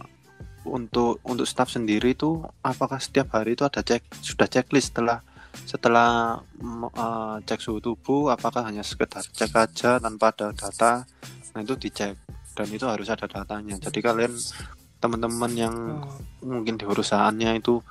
untuk 0.68 1.20
untuk 1.24 1.48
staff 1.48 1.72
sendiri 1.72 2.12
itu 2.12 2.44
apakah 2.60 3.00
setiap 3.00 3.32
hari 3.36 3.56
itu 3.56 3.64
ada 3.64 3.80
cek 3.80 4.04
sudah 4.20 4.48
checklist 4.52 4.92
setelah 4.92 5.24
setelah 5.64 6.44
eh, 6.92 7.36
cek 7.40 7.60
suhu 7.64 7.80
tubuh 7.80 8.28
apakah 8.28 8.68
hanya 8.68 8.84
sekedar 8.84 9.24
cek 9.24 9.52
aja 9.56 9.96
tanpa 9.96 10.28
ada 10.36 10.52
data? 10.52 11.08
Nah 11.56 11.62
itu 11.62 11.78
dicek 11.78 12.23
dan 12.54 12.66
itu 12.70 12.86
harus 12.86 13.06
ada 13.06 13.26
datanya. 13.26 13.76
Jadi 13.76 13.98
kalian 13.98 14.34
teman-teman 14.98 15.52
yang 15.52 15.74
Oh, 16.40 16.56
mungkin 16.56 16.74
di 16.74 16.84
perusahaannya 16.84 17.58
itu 17.58 17.82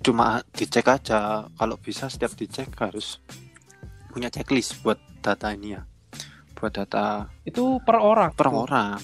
cuma 0.00 0.40
dicek 0.50 0.86
aja. 0.86 1.44
Kalau 1.50 1.76
bisa 1.76 2.06
setiap 2.06 2.32
dicek 2.32 2.70
harus 2.76 3.18
punya 4.08 4.28
checklist 4.28 4.80
buat 4.80 4.96
data 5.18 5.50
ini 5.50 5.74
ya. 5.74 5.82
Buat 6.54 6.72
data 6.76 7.28
itu 7.42 7.80
per 7.80 7.98
orang 7.98 8.30
per 8.32 8.48
tuh. 8.48 8.62
orang. 8.62 9.00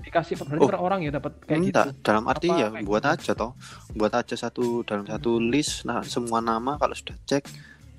Dikasih 0.00 0.34
per, 0.34 0.46
Oh. 0.56 0.64
per 0.66 0.80
orang 0.80 1.04
ya 1.04 1.12
dapat 1.12 1.36
kayak 1.44 1.60
Enggak, 1.60 1.86
gitu? 1.86 2.00
dalam 2.00 2.24
arti 2.24 2.48
Apa 2.48 2.56
ya 2.56 2.68
buat 2.82 3.04
gitu? 3.04 3.12
aja 3.14 3.32
toh. 3.36 3.52
Buat 3.92 4.12
aja 4.16 4.34
satu 4.34 4.80
dalam 4.82 5.04
satu 5.04 5.36
list. 5.38 5.84
Nah 5.84 6.00
semua 6.02 6.40
nama 6.40 6.80
kalau 6.80 6.96
sudah 6.96 7.16
cek 7.22 7.44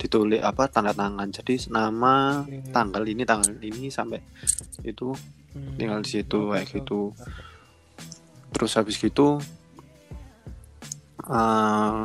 ditulis 0.01 0.41
apa 0.41 0.65
tanda 0.65 0.97
tangan. 0.97 1.29
Jadi 1.29 1.69
nama 1.69 2.41
Oke. 2.41 2.73
tanggal 2.73 3.05
ini 3.05 3.21
tanggal 3.21 3.53
ini 3.61 3.93
sampai 3.93 4.17
itu 4.81 5.13
Hmm. 5.51 5.75
tinggal 5.75 5.99
di 5.99 6.07
situ 6.15 6.47
kayak 6.47 6.63
gitu. 6.71 7.11
terus 8.55 8.71
habis 8.79 8.95
gitu 8.95 9.35
eh 11.27 12.01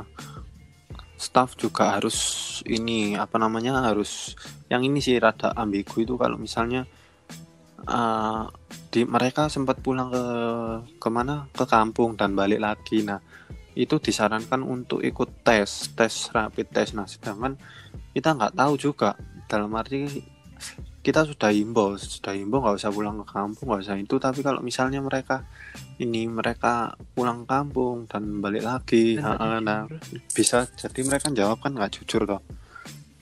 staff 1.16 1.54
juga 1.54 1.94
harus 1.94 2.18
ini 2.66 3.14
apa 3.14 3.38
namanya 3.38 3.86
harus 3.86 4.34
yang 4.66 4.82
ini 4.82 4.98
sih 4.98 5.16
rada 5.22 5.54
ambigu 5.54 6.02
itu 6.02 6.14
kalau 6.18 6.36
misalnya 6.36 6.84
eh 7.86 8.44
di 8.90 9.06
mereka 9.06 9.46
sempat 9.46 9.78
pulang 9.78 10.10
ke 10.10 10.24
ke 10.98 11.08
mana 11.08 11.46
ke 11.54 11.64
kampung 11.70 12.18
dan 12.18 12.34
balik 12.34 12.58
lagi. 12.58 13.04
Nah 13.06 13.20
itu 13.76 14.00
disarankan 14.00 14.64
untuk 14.64 15.04
ikut 15.04 15.44
tes 15.46 15.92
tes 15.94 16.14
rapid 16.32 16.66
test. 16.72 16.96
Nah 16.96 17.04
sedangkan 17.06 17.60
kita 18.16 18.32
nggak 18.32 18.56
tahu 18.56 18.72
juga. 18.80 19.12
Dalam 19.44 19.68
arti 19.76 20.08
kita 21.04 21.22
sudah 21.22 21.52
himbau 21.52 21.94
sudah 22.00 22.32
himbau 22.34 22.64
nggak 22.64 22.80
usah 22.80 22.90
pulang 22.90 23.20
ke 23.20 23.28
kampung 23.28 23.68
nggak 23.68 23.82
usah 23.84 23.96
itu. 24.00 24.16
Tapi 24.16 24.40
kalau 24.40 24.64
misalnya 24.64 25.04
mereka 25.04 25.44
ini 26.00 26.24
mereka 26.24 26.96
pulang 27.12 27.44
kampung 27.44 28.08
dan 28.08 28.40
balik 28.40 28.64
lagi 28.64 29.20
ha-ha, 29.20 29.60
nah 29.60 29.84
jujur. 29.84 30.18
bisa 30.32 30.64
jadi 30.74 31.00
mereka 31.04 31.28
jawab 31.30 31.60
kan 31.60 31.76
nggak 31.76 32.00
jujur 32.00 32.24
toh. 32.24 32.40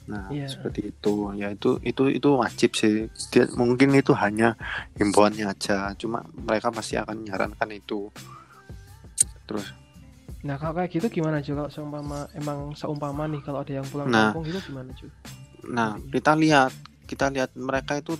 Nah 0.09 0.31
Iya. 0.31 0.47
seperti 0.47 0.95
itu. 0.95 1.35
Ya 1.35 1.51
itu 1.51 1.83
itu 1.83 2.09
itu 2.09 2.29
wajib 2.39 2.71
sih. 2.79 3.11
Dia 3.35 3.51
mungkin 3.59 3.91
itu 3.99 4.15
hanya 4.15 4.55
himbauannya 4.95 5.51
aja. 5.51 5.91
Cuma 5.99 6.23
mereka 6.39 6.71
pasti 6.71 6.95
akan 6.95 7.27
menyarankan 7.27 7.69
itu. 7.75 8.09
Terus 9.45 9.67
nah 10.45 10.61
kalau 10.61 10.77
kayak 10.77 10.93
gitu 10.93 11.07
gimana 11.09 11.41
cuy 11.41 11.57
kalau 11.57 11.73
seumpama 11.73 12.29
emang 12.37 12.77
seumpama 12.77 13.25
nih 13.33 13.41
kalau 13.41 13.65
ada 13.65 13.73
yang 13.81 13.87
pulang 13.89 14.13
Nah. 14.13 14.31
kampung 14.31 14.45
gitu 14.45 14.61
gimana 14.69 14.93
cuy 14.93 15.11
nah 15.65 15.97
kita 16.13 16.37
lihat 16.37 16.73
kita 17.09 17.33
lihat 17.33 17.57
mereka 17.57 17.97
itu 17.97 18.17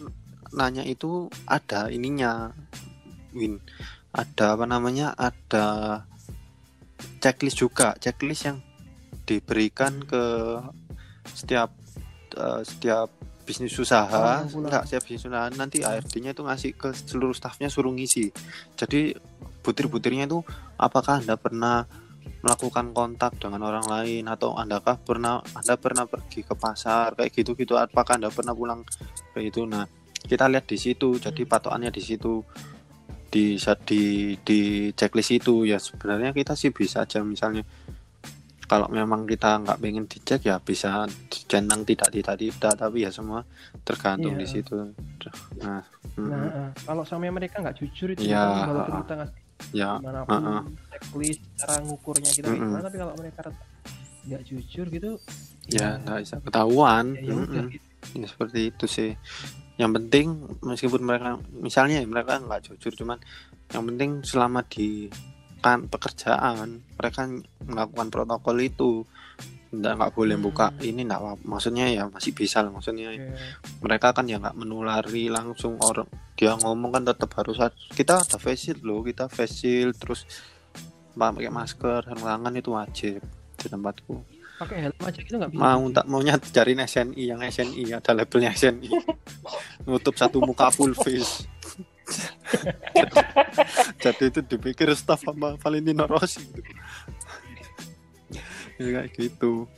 nanya 0.54 0.87
itu 0.87 1.28
ada 1.45 1.90
ininya 1.90 2.54
win. 3.35 3.59
Ada 4.14 4.54
apa 4.54 4.64
namanya? 4.64 5.11
Ada 5.19 5.66
checklist 7.19 7.59
juga. 7.59 7.99
Checklist 7.99 8.47
yang 8.47 8.59
diberikan 9.26 9.99
ke 10.07 10.23
setiap 11.35 11.75
eh, 12.38 12.62
setiap 12.62 13.11
bisnis 13.45 13.75
usaha. 13.76 14.47
Enggak 14.47 14.87
setiap 14.87 15.02
bisnis 15.02 15.26
usaha. 15.26 15.50
Nanti 15.59 15.83
ARD-nya 15.83 16.33
itu 16.33 16.47
ngasih 16.47 16.71
ke 16.78 16.95
seluruh 16.95 17.35
staffnya 17.35 17.66
suruh 17.66 17.90
ngisi. 17.90 18.31
Jadi 18.78 19.19
butir-butirnya 19.66 20.31
itu 20.31 20.40
apakah 20.78 21.19
anda 21.25 21.35
pernah 21.35 21.88
melakukan 22.45 22.93
kontak 22.93 23.37
dengan 23.40 23.64
orang 23.64 23.87
lain 23.88 24.25
atau 24.28 24.52
andakah 24.57 25.00
pernah 25.00 25.40
anda 25.57 25.75
pernah 25.81 26.04
pergi 26.04 26.45
ke 26.45 26.52
pasar 26.52 27.16
kayak 27.16 27.33
gitu 27.33 27.57
gitu 27.57 27.75
apakah 27.81 28.21
anda 28.21 28.28
pernah 28.28 28.52
pulang 28.52 28.85
kayak 29.33 29.52
gitu? 29.52 29.64
Nah 29.64 29.88
kita 30.25 30.49
lihat 30.49 30.64
di 30.69 30.76
situ 30.81 31.16
jadi 31.21 31.43
patokannya 31.45 31.88
di 31.93 32.02
situ 32.04 32.45
di 33.33 33.57
di 33.59 34.02
di 34.45 34.61
checklist 34.93 35.33
itu. 35.37 35.64
Ya 35.64 35.81
sebenarnya 35.81 36.37
kita 36.37 36.52
sih 36.54 36.71
bisa 36.71 37.02
aja 37.04 37.25
misalnya 37.25 37.64
kalau 38.64 38.88
memang 38.88 39.28
kita 39.28 39.61
nggak 39.61 39.76
pengen 39.76 40.09
dicek 40.09 40.40
ya 40.49 40.57
bisa 40.57 41.04
centang 41.28 41.85
tidak 41.85 42.09
tidak 42.09 42.37
tidak 42.40 42.73
tapi 42.81 43.04
ya 43.04 43.12
semua 43.12 43.45
tergantung 43.85 44.37
Iya. 44.37 44.40
di 44.40 44.47
situ. 44.49 44.73
Nah, 45.61 45.85
mm, 46.16 46.28
Nah, 46.28 46.45
eh, 46.49 46.71
kalau 46.88 47.04
sama 47.04 47.28
mereka 47.28 47.61
nggak 47.61 47.76
jujur 47.76 48.16
itu 48.16 48.25
Iya, 48.25 48.40
kan, 48.40 48.73
walaupun 48.73 48.93
uh-uh. 48.97 49.02
kita 49.04 49.14
ngasih 49.21 49.43
ya 49.71 49.97
gimana 50.02 50.21
pun 50.26 50.42
checklist 50.92 51.42
cara 51.56 51.75
ngukurnya 51.80 52.30
kita 52.30 52.47
kayak 52.47 52.59
Mm-mm. 52.59 52.68
gimana 52.68 52.85
tapi 52.87 52.99
kalau 53.00 53.14
mereka 53.16 53.40
nggak 54.25 54.42
jujur 54.49 54.87
gitu 54.88 55.11
ya 55.68 55.88
nggak 56.00 56.18
bisa 56.25 56.37
ketahuan 56.44 57.04
ya, 57.16 57.23
ya 57.25 57.33
udah 57.33 57.64
Mm-mm. 57.64 57.75
gitu. 57.75 57.87
ya 58.21 58.26
seperti 58.28 58.61
itu 58.68 58.85
sih 58.85 59.11
yang 59.75 59.90
penting 59.90 60.26
meskipun 60.62 61.02
mereka 61.02 61.40
misalnya 61.50 61.99
ya 62.02 62.06
mereka 62.06 62.38
nggak 62.38 62.62
jujur 62.71 62.92
cuman 62.94 63.18
yang 63.75 63.83
penting 63.90 64.23
selama 64.23 64.62
di 64.68 65.09
kan 65.64 65.88
pekerjaan 65.88 66.85
mereka 67.00 67.25
melakukan 67.64 68.09
protokol 68.12 68.56
itu 68.61 69.09
nggak 69.81 69.95
nggak 69.99 70.12
boleh 70.14 70.37
Hmm. 70.37 70.47
buka 70.47 70.66
ini 70.83 71.00
nggak 71.02 71.47
maksudnya 71.47 71.87
ya 71.88 72.02
masih 72.07 72.37
bisa 72.37 72.62
lah 72.62 72.71
maksudnya 72.71 73.14
Oke. 73.14 73.35
mereka 73.81 74.12
kan 74.12 74.28
ya 74.28 74.38
nggak 74.38 74.54
menulari 74.54 75.33
langsung 75.33 75.78
orang 75.81 76.07
dia 76.35 76.54
ngomong 76.59 76.90
kan 76.95 77.02
tetap 77.07 77.31
harus 77.38 77.59
kita 77.95 78.23
ada 78.23 78.38
face 78.38 78.71
shield 78.71 78.83
loh 78.83 79.02
kita 79.02 79.31
face 79.31 79.64
shield 79.64 79.95
terus 79.97 80.26
pakai 81.14 81.47
masker 81.47 82.02
sarung 82.02 82.26
tangan 82.26 82.54
itu 82.59 82.71
wajib 82.75 83.23
di 83.54 83.66
tempatku 83.71 84.19
pakai 84.54 84.87
helm 84.87 84.99
aja 85.02 85.21
gitu 85.23 85.35
nggak 85.38 85.50
bisa 85.50 85.62
mau 85.62 85.83
tak 85.90 86.07
maunya 86.11 86.35
cariin 86.38 86.83
SNI 86.83 87.23
yang 87.23 87.40
SNI 87.43 87.83
ada 87.95 88.11
labelnya 88.14 88.50
SNI 88.54 88.90
nutup 89.87 90.14
satu 90.14 90.43
muka 90.43 90.71
full 90.75 90.95
face 90.95 91.47
jadi 94.04 94.28
itu 94.28 94.45
dipikir 94.45 94.93
staff 94.93 95.25
sama 95.25 95.57
Valentino 95.57 96.04
Rossi 96.04 96.45
gitu. 96.52 96.74
Ya 98.78 98.87
kayak 98.90 99.09
gitu. 99.14 99.69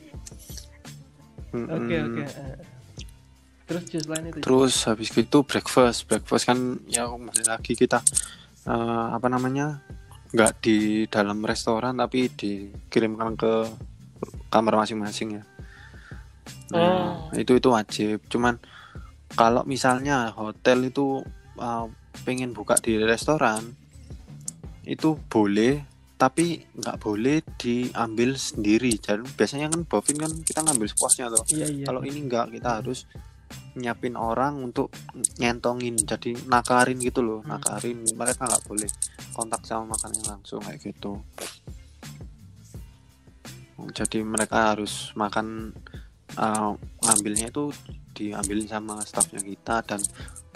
Oke 1.56 1.94
oke 1.96 2.24
eh. 2.24 2.58
terus 3.66 3.82
jus 3.90 4.06
lain 4.06 4.30
itu 4.30 4.38
terus 4.44 4.74
habis 4.86 5.10
itu 5.12 5.38
breakfast. 5.42 6.06
Breakfast 6.08 6.44
kan 6.48 6.80
ya 6.86 7.08
masih 7.10 7.46
lagi 7.48 7.72
kita 7.74 8.00
eh, 8.68 9.06
apa 9.12 9.26
namanya 9.26 9.82
nggak 10.34 10.52
di 10.60 11.06
dalam 11.06 11.40
restoran 11.46 11.96
tapi 11.96 12.28
dikirimkan 12.28 13.38
ke 13.38 13.52
kamar 14.50 14.84
masing-masing 14.84 15.40
ya. 15.40 15.44
Nah, 16.66 17.30
itu 17.38 17.58
itu 17.58 17.68
wajib. 17.70 18.18
Cuman 18.26 18.58
kalau 19.34 19.62
misalnya 19.64 20.34
hotel 20.34 20.90
itu 20.90 21.22
eh, 21.58 21.86
pengen 22.24 22.56
buka 22.56 22.78
di 22.80 22.96
restoran 23.00 23.76
itu 24.86 25.18
boleh 25.26 25.95
tapi 26.16 26.64
nggak 26.72 26.96
boleh 26.96 27.44
diambil 27.60 28.36
sendiri. 28.40 28.96
Jadi 28.96 29.24
biasanya 29.36 29.68
kan 29.68 29.84
bovin 29.84 30.16
kan 30.16 30.32
kita 30.40 30.64
ngambil 30.64 30.88
sepuasnya 30.88 31.28
tuh. 31.28 31.44
Iya 31.52 31.66
iya. 31.68 31.86
Kalau 31.88 32.00
ini 32.04 32.24
enggak 32.24 32.48
kita 32.52 32.80
harus 32.80 33.04
nyiapin 33.76 34.16
orang 34.16 34.64
untuk 34.64 34.88
nyentongin 35.36 36.00
jadi 36.00 36.32
nakarin 36.48 36.96
gitu 36.98 37.20
loh 37.20 37.40
Hmm. 37.44 37.60
nakarin. 37.60 38.00
Mereka 38.16 38.48
nggak 38.48 38.64
boleh 38.64 38.88
kontak 39.36 39.62
sama 39.68 39.92
makanan 39.92 40.24
langsung 40.24 40.64
kayak 40.64 40.80
gitu. 40.80 41.20
Jadi 43.92 44.24
mereka 44.24 44.72
harus 44.72 45.12
makan 45.14 45.76
uh, 46.40 46.72
ngambilnya 47.04 47.52
itu 47.52 47.68
diambilin 48.16 48.64
sama 48.64 49.04
staffnya 49.04 49.44
kita 49.44 49.84
dan 49.84 50.00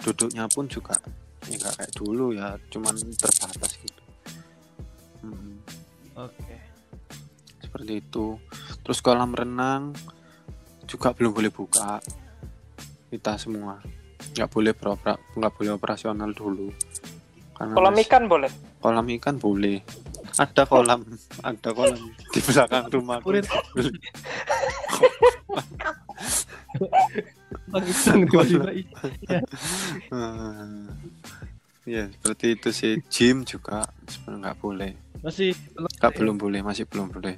duduknya 0.01 0.49
pun 0.49 0.65
juga 0.65 0.97
ya 1.45 1.57
nggak 1.57 1.73
kayak 1.77 1.93
dulu 1.97 2.33
ya 2.33 2.57
cuman 2.69 2.93
terbatas 3.17 3.77
gitu 3.81 4.00
Hmm, 5.21 5.61
oke. 6.17 6.55
Seperti 7.61 7.93
itu. 8.01 8.35
Terus 8.81 8.99
kolam 8.99 9.31
renang 9.31 9.93
juga 10.85 11.13
belum 11.13 11.31
boleh 11.31 11.51
buka. 11.53 12.01
Kita 13.07 13.37
semua. 13.37 13.79
Nggak 14.31 14.49
boleh 14.49 14.73
beropera 14.73 15.13
nggak 15.35 15.53
boleh 15.55 15.71
operasional 15.75 16.31
dulu. 16.31 16.69
Karena 17.53 17.73
Kolam 17.77 17.95
ikan 18.01 18.23
boleh. 18.25 18.51
kolam 18.81 19.05
ikan 19.19 19.35
boleh. 19.37 19.77
Ada 20.39 20.63
kolam 20.65 21.03
ada 21.43 21.69
kolam 21.75 21.99
di 22.31 22.39
belakang 22.41 22.85
rumah 22.89 23.19
iya. 28.71 29.39
ya 31.85 32.03
seperti 32.09 32.45
itu 32.55 32.69
sih. 32.71 32.93
Gym 33.07 33.43
juga 33.43 33.85
sebenarnya 34.07 34.39
nggak 34.49 34.59
boleh 34.59 34.91
masih 35.21 35.53
belum 35.73 35.89
nggak 35.91 36.13
belum 36.17 36.35
boleh 36.37 36.61
masih 36.65 36.85
belum 36.89 37.07
boleh 37.09 37.35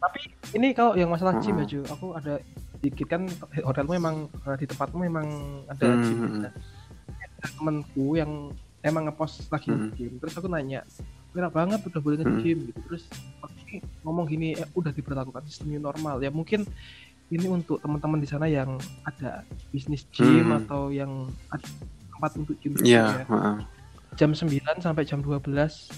tapi 0.00 0.20
ini 0.56 0.72
kalau 0.72 0.96
yang 0.96 1.12
masalah 1.12 1.36
gym 1.38 1.60
ya. 1.60 1.66
Ju 1.68 1.80
aku 1.86 2.16
ada 2.16 2.40
dikit 2.80 3.06
kan 3.06 3.28
hotelmu 3.62 3.94
memang 3.94 4.26
eh, 4.48 4.56
di 4.58 4.66
tempatmu 4.66 4.98
memang 5.04 5.26
ada 5.68 5.86
Hmm, 5.86 6.02
gym 6.02 6.18
hmm, 6.18 6.32
ada 6.40 6.50
temanku 7.54 8.16
yang 8.16 8.50
emang 8.80 9.06
ngepost 9.06 9.46
lagi 9.48 9.70
Hmm. 9.70 9.92
gym 9.94 10.16
terus 10.18 10.34
aku 10.34 10.48
nanya 10.48 10.82
kira 11.30 11.46
banget 11.46 11.84
udah 11.86 12.00
boleh 12.02 12.16
Hmm. 12.24 12.40
nge-gym 12.40 12.58
gitu 12.72 12.80
terus 12.88 13.04
ngomong 14.02 14.26
gini 14.26 14.56
eh, 14.56 14.66
udah 14.74 14.90
diberlakukan 14.90 15.44
sistem 15.46 15.70
new 15.70 15.82
normal 15.84 16.18
ya 16.18 16.32
mungkin 16.32 16.64
ini 17.30 17.46
untuk 17.46 17.78
teman-teman 17.78 18.18
di 18.18 18.26
sana 18.26 18.50
yang 18.50 18.74
ada 19.06 19.46
bisnis 19.70 20.02
gym 20.10 20.50
Hmm. 20.50 20.64
atau 20.64 20.90
yang 20.90 21.30
ada 21.52 21.68
tempat 22.10 22.30
untuk 22.34 22.56
gym 22.58 22.74
gitu 22.74 22.90
Iya, 22.90 23.22
ya. 23.22 23.26
heeh. 23.28 23.56
Jam 24.12 24.30
9 24.30 24.50
sampai 24.78 25.04
jam 25.04 25.20
12 25.20 25.46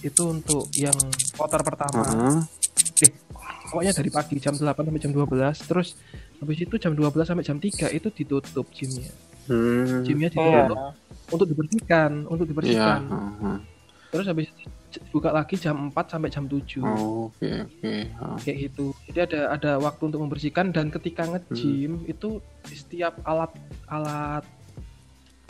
itu 0.02 0.22
untuk 0.24 0.68
yang 0.74 0.94
kloter 1.32 1.60
pertama 1.60 2.04
Heeh. 2.04 2.36
pokoknya 3.64 3.92
dari 3.92 4.10
pagi 4.10 4.36
jam 4.36 4.52
8 4.52 4.62
sampai 4.62 5.00
jam 5.00 5.12
12 5.12 5.32
terus 5.64 5.96
habis 6.38 6.58
itu 6.58 6.74
jam 6.76 6.92
12 6.92 7.24
sampai 7.24 7.42
jam 7.42 7.56
3 7.56 7.88
itu 7.90 8.08
ditutup 8.10 8.68
gymnya 8.70 9.10
Hmm. 9.42 10.06
gymnya 10.06 10.30
Iya. 10.30 10.38
ditutup 10.70 10.78
untuk 11.28 11.46
dibersihkan 11.48 12.10
untuk 12.26 12.46
Iya. 12.46 12.50
dibersihkan 12.54 13.00
heeh. 13.04 13.56
terus 14.08 14.26
habis 14.28 14.46
itu 14.54 14.68
buka 15.10 15.32
lagi 15.32 15.56
jam 15.56 15.90
4 15.90 16.06
sampai 16.06 16.30
jam 16.30 16.46
7 16.46 16.78
Oh, 16.78 17.26
Oke 17.26 17.50
oke. 17.50 17.90
heeh. 18.06 18.36
kayak 18.38 18.58
gitu 18.62 18.94
jadi 19.08 19.18
ada 19.26 19.40
ada 19.50 19.70
waktu 19.80 20.02
untuk 20.06 20.20
membersihkan 20.20 20.70
dan 20.70 20.92
ketika 20.92 21.26
nge-gym 21.26 22.06
itu 22.06 22.38
di 22.62 22.76
setiap 22.76 23.18
alat 23.24 23.50
alat 23.88 24.46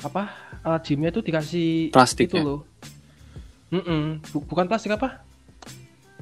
apa 0.02 0.22
alat 0.60 0.82
gymnya 0.82 1.08
itu 1.08 1.20
dikasih 1.20 1.90
Plastik 1.90 2.28
itu 2.28 2.36
ya? 2.36 2.44
loh. 2.44 2.60
Bu- 4.28 4.44
bukan 4.44 4.66
plastik 4.66 4.92
apa 4.92 5.24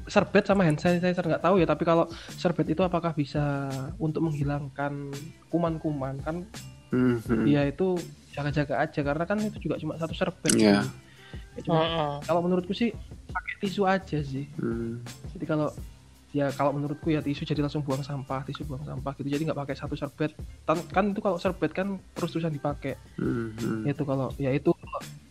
serbet 0.07 0.43
sama 0.43 0.63
hand 0.63 0.79
sanitizer 0.79 1.23
nggak 1.23 1.41
tahu 1.41 1.59
ya 1.59 1.67
tapi 1.67 1.83
kalau 1.83 2.07
serbet 2.33 2.67
itu 2.69 2.81
apakah 2.81 3.11
bisa 3.11 3.67
untuk 3.97 4.23
menghilangkan 4.23 5.11
kuman-kuman 5.47 6.19
kan 6.19 6.47
hmm. 6.91 7.47
ya 7.47 7.67
itu 7.67 7.99
jaga-jaga 8.31 8.79
aja 8.81 9.01
karena 9.01 9.25
kan 9.25 9.39
itu 9.39 9.59
juga 9.61 9.75
cuma 9.77 9.95
satu 9.97 10.15
serbet 10.15 10.51
Iya. 10.53 10.83
gitu. 10.83 10.91
Ya, 11.51 11.61
cuma- 11.63 11.83
Mm-mm. 11.83 12.11
kalau 12.23 12.41
menurutku 12.41 12.71
sih 12.71 12.91
pakai 13.29 13.55
tisu 13.61 13.83
aja 13.85 14.19
sih 14.21 14.47
Hmm. 14.57 15.03
jadi 15.35 15.45
kalau 15.47 15.69
ya 16.31 16.47
kalau 16.55 16.71
menurutku 16.71 17.11
ya 17.11 17.19
tisu 17.19 17.43
jadi 17.43 17.59
langsung 17.59 17.83
buang 17.83 18.07
sampah 18.07 18.47
tisu 18.47 18.63
buang 18.63 18.87
sampah 18.87 19.13
gitu 19.19 19.27
jadi 19.27 19.51
nggak 19.51 19.59
pakai 19.67 19.75
satu 19.75 19.99
serbet 19.99 20.31
Tan- 20.63 20.87
kan 20.87 21.11
itu 21.11 21.19
kalau 21.19 21.37
serbet 21.37 21.75
kan 21.75 21.99
terus 22.15 22.31
terusan 22.31 22.55
dipakai 22.55 22.95
Hmm, 23.19 23.51
hmm. 23.59 23.83
itu 23.91 24.03
kalau 24.07 24.31
ya 24.39 24.55
itu 24.55 24.71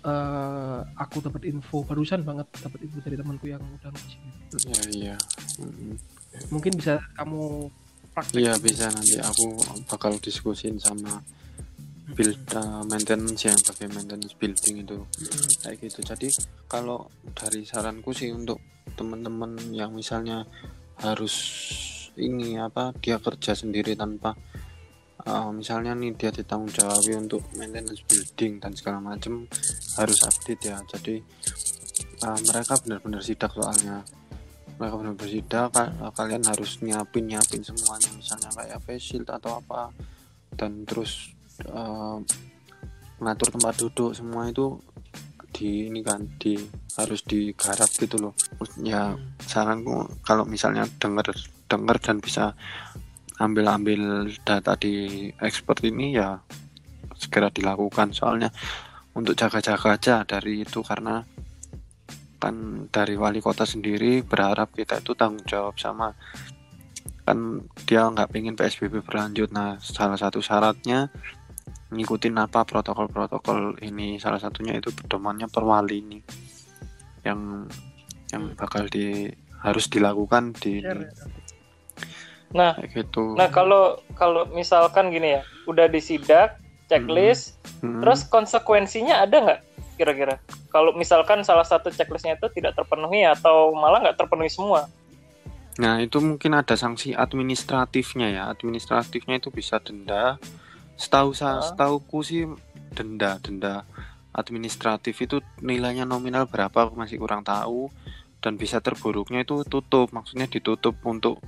eh, 0.04 0.80
aku 0.96 1.24
dapat 1.24 1.48
info 1.48 1.84
barusan 1.84 2.24
banget 2.24 2.48
dapat 2.60 2.80
info 2.84 3.00
dari 3.00 3.16
temanku 3.16 3.48
yang 3.48 3.64
udah 3.64 3.90
nge-gym. 3.92 4.22
Iya 4.68 4.84
iya. 4.92 5.16
Hmm. 5.60 5.96
mungkin 6.52 6.72
bisa 6.76 7.00
kamu 7.16 7.68
praktek 8.14 8.38
Iya 8.40 8.54
bisa 8.60 8.86
nanti 8.92 9.18
aku 9.20 9.56
bakal 9.88 10.20
diskusin 10.20 10.78
sama 10.78 11.20
build 12.10 12.42
uh, 12.54 12.82
maintenance 12.86 13.46
yang 13.46 13.56
pakai 13.56 13.86
maintenance 13.88 14.34
building 14.34 14.82
itu 14.82 14.98
Mm, 15.00 15.50
kayak 15.62 15.78
gitu. 15.84 16.00
Jadi 16.02 16.28
kalau 16.66 17.06
dari 17.32 17.64
saranku 17.64 18.12
sih 18.12 18.34
untuk 18.34 18.58
teman-teman 18.98 19.54
yang 19.70 19.94
misalnya 19.94 20.42
harus 21.00 21.36
ini 22.20 22.60
apa 22.60 22.92
dia 23.00 23.16
kerja 23.20 23.56
sendiri 23.56 23.96
tanpa 23.96 24.36
uh, 25.24 25.52
misalnya 25.52 25.96
nih 25.96 26.16
dia 26.16 26.32
ditanggung 26.32 26.72
jawabi 26.72 27.16
untuk 27.16 27.44
maintenance 27.56 28.04
building 28.08 28.60
dan 28.60 28.72
segala 28.76 29.00
macam 29.00 29.48
harus 30.00 30.20
update 30.24 30.62
ya. 30.64 30.78
Jadi 30.88 31.20
uh, 32.24 32.40
mereka 32.48 32.80
benar-benar 32.84 33.22
sidak 33.24 33.52
soalnya. 33.56 34.04
Mereka 34.80 34.96
benar-benar 34.96 35.32
sidak 35.32 35.68
ka- 35.76 35.94
kalian 36.16 36.44
harus 36.48 36.80
nyiapin 36.80 37.28
nyiapin 37.28 37.64
semuanya. 37.64 38.10
Misalnya 38.16 38.50
kayak 38.56 38.80
face 38.84 39.04
shield 39.16 39.28
atau 39.28 39.60
apa 39.60 39.92
dan 40.56 40.84
terus 40.84 41.32
uh, 41.68 42.20
ngatur 43.20 43.52
tempat 43.52 43.76
duduk 43.76 44.12
semua 44.16 44.48
itu 44.48 44.80
di 45.60 45.92
ini 45.92 46.00
kan 46.00 46.24
di 46.40 46.56
harus 46.96 47.20
digarap 47.28 47.92
gitu 47.92 48.16
loh. 48.16 48.34
Ya 48.80 49.20
saranku 49.44 50.08
kalau 50.24 50.48
misalnya 50.48 50.88
denger 50.88 51.36
denger 51.68 51.98
dan 52.00 52.24
bisa 52.24 52.56
ambil-ambil 53.44 54.32
data 54.48 54.80
di 54.80 55.28
expert 55.44 55.84
ini 55.84 56.16
ya 56.16 56.40
segera 57.20 57.52
dilakukan. 57.52 58.16
Soalnya 58.16 58.56
untuk 59.12 59.36
jaga-jaga 59.36 60.00
aja 60.00 60.16
dari 60.24 60.64
itu 60.64 60.80
karena 60.80 61.28
kan 62.40 62.88
dari 62.88 63.20
wali 63.20 63.44
kota 63.44 63.68
sendiri 63.68 64.24
berharap 64.24 64.72
kita 64.72 65.04
itu 65.04 65.12
tanggung 65.12 65.44
jawab 65.44 65.76
sama 65.76 66.16
kan 67.28 67.68
dia 67.84 68.08
nggak 68.08 68.32
pengen 68.32 68.56
PSBB 68.56 69.04
berlanjut. 69.04 69.52
Nah 69.52 69.76
salah 69.84 70.16
satu 70.16 70.40
syaratnya 70.40 71.12
ngikutin 71.90 72.38
apa 72.38 72.66
protokol-protokol 72.70 73.82
ini 73.82 74.22
salah 74.22 74.38
satunya 74.38 74.78
itu 74.78 74.94
pedomannya 74.94 75.50
perwali 75.50 76.06
ini 76.06 76.20
yang 77.26 77.66
yang 78.30 78.54
bakal 78.54 78.86
di 78.86 79.26
harus 79.60 79.90
dilakukan 79.90 80.54
di 80.56 80.86
ya. 80.86 80.96
Nah, 82.50 82.74
kayak 82.74 82.90
gitu 82.98 83.38
nah 83.38 83.50
kalau 83.50 84.02
kalau 84.18 84.50
misalkan 84.50 85.14
gini 85.14 85.38
ya, 85.38 85.42
udah 85.70 85.86
disidak, 85.86 86.58
checklist, 86.90 87.62
Mm. 87.80 88.04
terus 88.04 88.28
konsekuensinya 88.28 89.24
ada 89.24 89.38
nggak 89.40 89.60
kira-kira? 89.96 90.36
Kalau 90.68 90.92
misalkan 90.96 91.48
salah 91.48 91.64
satu 91.64 91.92
checklistnya 91.92 92.36
itu 92.36 92.48
tidak 92.52 92.76
terpenuhi 92.76 93.24
atau 93.24 93.72
malah 93.72 94.04
nggak 94.04 94.20
terpenuhi 94.20 94.52
semua? 94.52 94.92
Nah, 95.80 96.04
itu 96.04 96.20
mungkin 96.20 96.60
ada 96.60 96.76
sanksi 96.76 97.16
administratifnya 97.16 98.28
ya. 98.28 98.44
Administratifnya 98.52 99.40
itu 99.40 99.48
bisa 99.48 99.80
denda. 99.80 100.36
Setahu 101.00 101.32
saya, 101.32 101.58
Ah. 101.58 101.66
setauku 101.66 102.20
sih 102.20 102.44
denda, 102.92 103.40
denda 103.40 103.88
administratif 104.30 105.16
itu 105.18 105.40
nilainya 105.60 106.04
nominal 106.04 106.46
berapa 106.46 106.86
aku 106.86 106.94
masih 106.94 107.18
kurang 107.18 107.42
tahu 107.42 107.88
dan 108.40 108.56
bisa 108.56 108.78
terburuknya 108.80 109.42
itu 109.42 109.64
tutup, 109.64 110.12
maksudnya 110.12 110.46
ditutup 110.46 111.00
untuk 111.04 111.40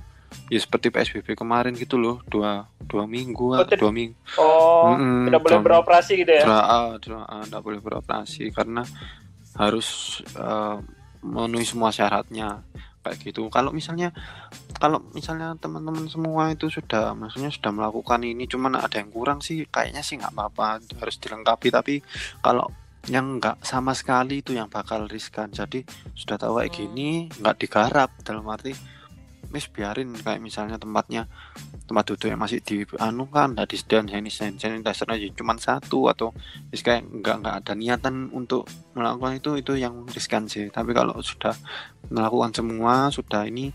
ya 0.48 0.56
seperti 0.56 0.88
PSBB 0.88 1.36
kemarin 1.36 1.76
gitu 1.76 2.00
loh, 2.00 2.24
dua 2.26 2.64
dua 2.82 3.04
minggu, 3.04 3.52
Oh, 3.52 3.60
dua 3.78 3.92
minggu. 3.92 4.16
Oh, 4.36 4.96
Mm-mm, 4.96 5.28
tidak 5.28 5.40
boleh 5.44 5.60
beroperasi 5.60 6.12
gitu 6.16 6.32
ya? 6.32 6.44
tidak 7.44 7.62
boleh 7.62 7.80
beroperasi 7.80 8.48
karena 8.50 8.82
harus 9.52 10.20
eh, 10.32 10.76
memenuhi 11.22 11.62
semua 11.62 11.92
syaratnya 11.92 12.64
kayak 13.02 13.18
gitu. 13.20 13.50
Kalau 13.50 13.74
misalnya 13.74 14.14
kalau 14.78 15.02
misalnya 15.14 15.54
teman-teman 15.58 16.06
semua 16.06 16.50
itu 16.50 16.70
sudah 16.70 17.14
maksudnya 17.14 17.50
sudah 17.50 17.70
melakukan 17.70 18.22
ini 18.22 18.46
cuman 18.46 18.78
ada 18.78 18.98
yang 18.98 19.10
kurang 19.10 19.38
sih 19.42 19.66
kayaknya 19.68 20.02
sih 20.02 20.18
nggak 20.18 20.34
apa-apa 20.34 20.82
harus 20.98 21.16
dilengkapi 21.22 21.68
tapi 21.70 21.94
kalau 22.42 22.66
yang 23.10 23.42
nggak 23.42 23.62
sama 23.66 23.98
sekali 23.98 24.46
itu 24.46 24.54
yang 24.54 24.70
bakal 24.70 25.10
riskan 25.10 25.50
jadi 25.50 25.82
sudah 26.14 26.38
tahu 26.38 26.62
kayak 26.62 26.70
Hmm. 26.70 26.78
gini 26.86 27.10
nggak 27.42 27.56
digarap 27.58 28.10
dalam 28.22 28.46
arti 28.46 28.74
mis 29.50 29.66
biarin 29.66 30.12
kayak 30.14 30.38
misalnya 30.38 30.78
tempatnya 30.78 31.26
tempat 31.84 32.14
duduk 32.14 32.30
yang 32.30 32.38
masih 32.38 32.62
di 32.62 32.86
anu 32.96 33.26
kan 33.26 33.52
nggak 33.52 33.68
disediakan 33.68 34.06
sanitizer 34.08 34.54
sanitizer 34.54 35.08
aja 35.08 35.26
cuma 35.34 35.58
satu 35.58 36.06
atau 36.06 36.30
Wis 36.70 36.80
kayak 36.80 37.04
nggak 37.04 37.36
nggak 37.42 37.54
ada 37.60 37.72
niatan 37.74 38.30
untuk 38.30 38.64
melakukan 38.92 39.36
itu 39.36 39.50
itu 39.58 39.72
yang 39.74 40.06
riskan 40.06 40.46
sih 40.46 40.70
tapi 40.70 40.94
kalau 40.94 41.18
sudah 41.18 41.52
melakukan 42.08 42.54
semua 42.54 43.10
sudah 43.10 43.44
ini 43.44 43.74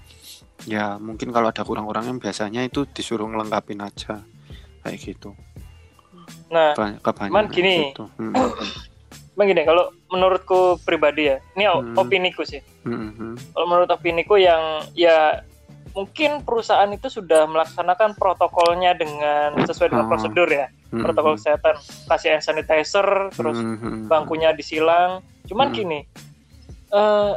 ya 0.65 0.97
mungkin 0.97 1.29
kalau 1.29 1.49
ada 1.49 1.61
kurang-kurangnya 1.61 2.15
biasanya 2.15 2.63
itu 2.63 2.87
disuruh 2.87 3.27
ngelengkapin 3.27 3.81
aja 3.81 4.23
kayak 4.81 4.97
gitu 4.97 5.35
Nah, 6.47 6.75
Banyak, 6.75 6.99
kebanyakan 7.03 7.31
cuman 7.31 7.47
gini. 7.51 7.91
gitu. 7.91 8.03
Hmm. 8.19 8.35
Bang 9.37 9.47
gini, 9.47 9.63
kalau 9.63 9.93
menurutku 10.09 10.79
pribadi 10.81 11.29
ya, 11.29 11.37
ini 11.53 11.67
Hmm. 11.67 11.93
opiniku 11.93 12.41
sih. 12.41 12.59
Hmm, 12.83 13.11
hmm, 13.13 13.35
Kalau 13.53 13.67
menurut 13.67 13.89
opiniku 13.91 14.35
yang 14.35 14.59
ya 14.91 15.43
mungkin 15.97 16.45
perusahaan 16.45 16.85
itu 16.93 17.09
sudah 17.09 17.49
melaksanakan 17.49 18.13
protokolnya 18.13 18.93
dengan 18.93 19.57
sesuai 19.65 19.89
dengan 19.89 20.05
Oh. 20.05 20.11
prosedur 20.13 20.45
ya, 20.45 20.69
hmm, 20.93 21.01
protokol 21.01 21.33
hmm, 21.33 21.41
kesehatan, 21.41 21.75
kasih 22.05 22.29
hand 22.37 22.45
sanitizer, 22.45 23.07
terus 23.33 23.57
hmm, 23.57 23.77
hmm, 23.81 24.01
bangkunya 24.05 24.53
disilang. 24.53 25.25
Cuman 25.49 25.73
Hmm. 25.73 25.75
gini, 25.75 25.99
eh, 26.93 27.33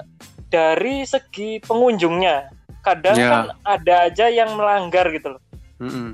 dari 0.53 1.09
segi 1.09 1.57
pengunjungnya, 1.65 2.53
kadang 2.85 3.17
Ya. 3.17 3.31
kan 3.33 3.45
ada 3.65 3.95
aja 4.13 4.29
yang 4.29 4.53
melanggar 4.53 5.09
gitu 5.09 5.41
loh. 5.41 5.43
hmm, 5.81 5.89
hmm. 5.89 6.13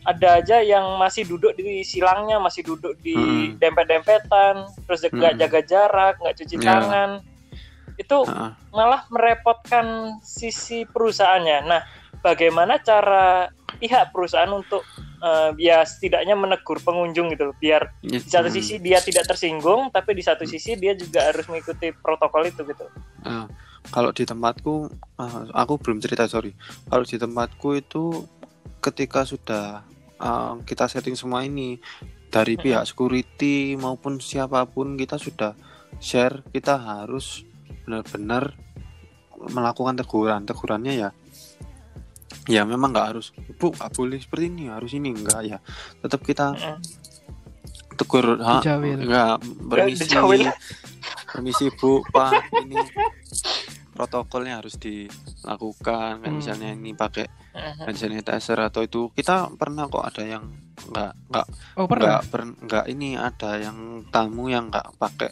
Ada 0.00 0.40
aja 0.40 0.56
yang 0.64 0.96
masih 0.96 1.28
duduk 1.28 1.52
di 1.60 1.84
silangnya, 1.84 2.40
masih 2.40 2.64
duduk 2.64 2.96
di 3.02 3.12
Hmm. 3.12 3.58
dempet-dempetan, 3.60 4.64
terus 4.86 5.04
nggak 5.04 5.34
Hmm. 5.36 5.40
jaga 5.42 5.60
jarak, 5.60 6.14
nggak 6.22 6.36
cuci 6.40 6.56
Ya. 6.56 6.64
tangan. 6.72 7.10
Itu 8.00 8.24
Ah, 8.24 8.56
malah 8.72 9.04
merepotkan 9.12 10.16
sisi 10.24 10.88
perusahaannya. 10.88 11.58
Nah, 11.68 11.84
bagaimana 12.24 12.80
cara 12.80 13.52
pihak 13.76 14.08
perusahaan 14.16 14.48
untuk 14.48 14.80
eh, 15.20 15.52
ya 15.60 15.84
setidaknya 15.84 16.32
menegur 16.32 16.80
pengunjung 16.80 17.28
gitu 17.36 17.52
loh, 17.52 17.56
biar 17.60 17.92
ya, 18.00 18.16
di 18.16 18.28
satu 18.28 18.48
hmm. 18.48 18.56
sisi 18.56 18.74
dia 18.80 19.04
tidak 19.04 19.28
tersinggung, 19.28 19.92
tapi 19.92 20.16
di 20.16 20.24
satu 20.24 20.48
sisi 20.48 20.80
dia 20.80 20.96
juga 20.96 21.28
harus 21.28 21.44
mengikuti 21.52 21.92
protokol 21.92 22.48
itu 22.48 22.64
gitu. 22.64 22.88
Ah, 23.20 23.44
kalau 23.88 24.12
di 24.12 24.28
tempatku 24.28 24.92
ah, 25.16 25.48
aku 25.56 25.80
belum 25.80 26.04
cerita 26.04 26.28
sorry 26.28 26.52
kalau 26.92 27.04
di 27.08 27.16
tempatku 27.16 27.68
itu 27.80 28.28
ketika 28.84 29.24
sudah 29.24 29.80
ah, 30.20 30.60
kita 30.68 30.84
setting 30.86 31.16
semua 31.16 31.42
ini 31.48 31.80
dari 32.28 32.54
pihak 32.60 32.84
security 32.86 33.74
maupun 33.80 34.20
siapa 34.22 34.68
pun 34.68 34.94
kita 34.94 35.16
sudah 35.16 35.56
share 35.98 36.44
kita 36.52 36.78
harus 36.78 37.42
benar-benar 37.90 38.54
melakukan 39.50 39.98
teguran. 39.98 40.46
Tegurannya 40.46 40.94
ya 40.94 41.10
ya 42.46 42.62
memang 42.62 42.94
nggak 42.94 43.08
harus 43.14 43.34
bu 43.58 43.74
nggak 43.74 43.90
boleh 43.90 44.18
seperti 44.22 44.44
ini 44.46 44.70
harus 44.70 44.94
ini. 44.94 45.10
Enggak 45.10 45.42
ya. 45.42 45.58
Tetap 45.98 46.22
kita 46.22 46.54
tegur 47.98 48.38
ha, 48.40 48.64
enggak 48.64 49.44
permisi 49.68 50.08
permisi 51.28 51.68
bu 51.68 52.00
pak 52.08 52.48
ini 52.64 52.80
protokolnya 53.92 54.64
harus 54.64 54.80
dilakukan 54.80 56.24
kayak 56.24 56.32
Hmm. 56.32 56.38
misalnya 56.40 56.72
ini 56.72 56.96
pakai 56.96 57.28
Mhm. 57.52 57.84
hand 57.84 57.98
sanitizer 57.98 58.56
atau 58.56 58.80
itu. 58.80 59.12
Kita 59.12 59.52
pernah 59.52 59.84
kok 59.84 60.00
ada 60.00 60.24
yang 60.24 60.48
enggak 60.82 61.12
enggak 61.26 61.46
Oh 61.74 61.84
pernah? 61.84 62.02
enggak 62.02 62.22
per- 62.26 62.56
enggak 62.58 62.84
ini 62.86 63.08
ada 63.14 63.50
yang 63.56 63.78
tamu 64.06 64.46
yang 64.46 64.68
enggak 64.68 64.88
pakai 64.96 65.30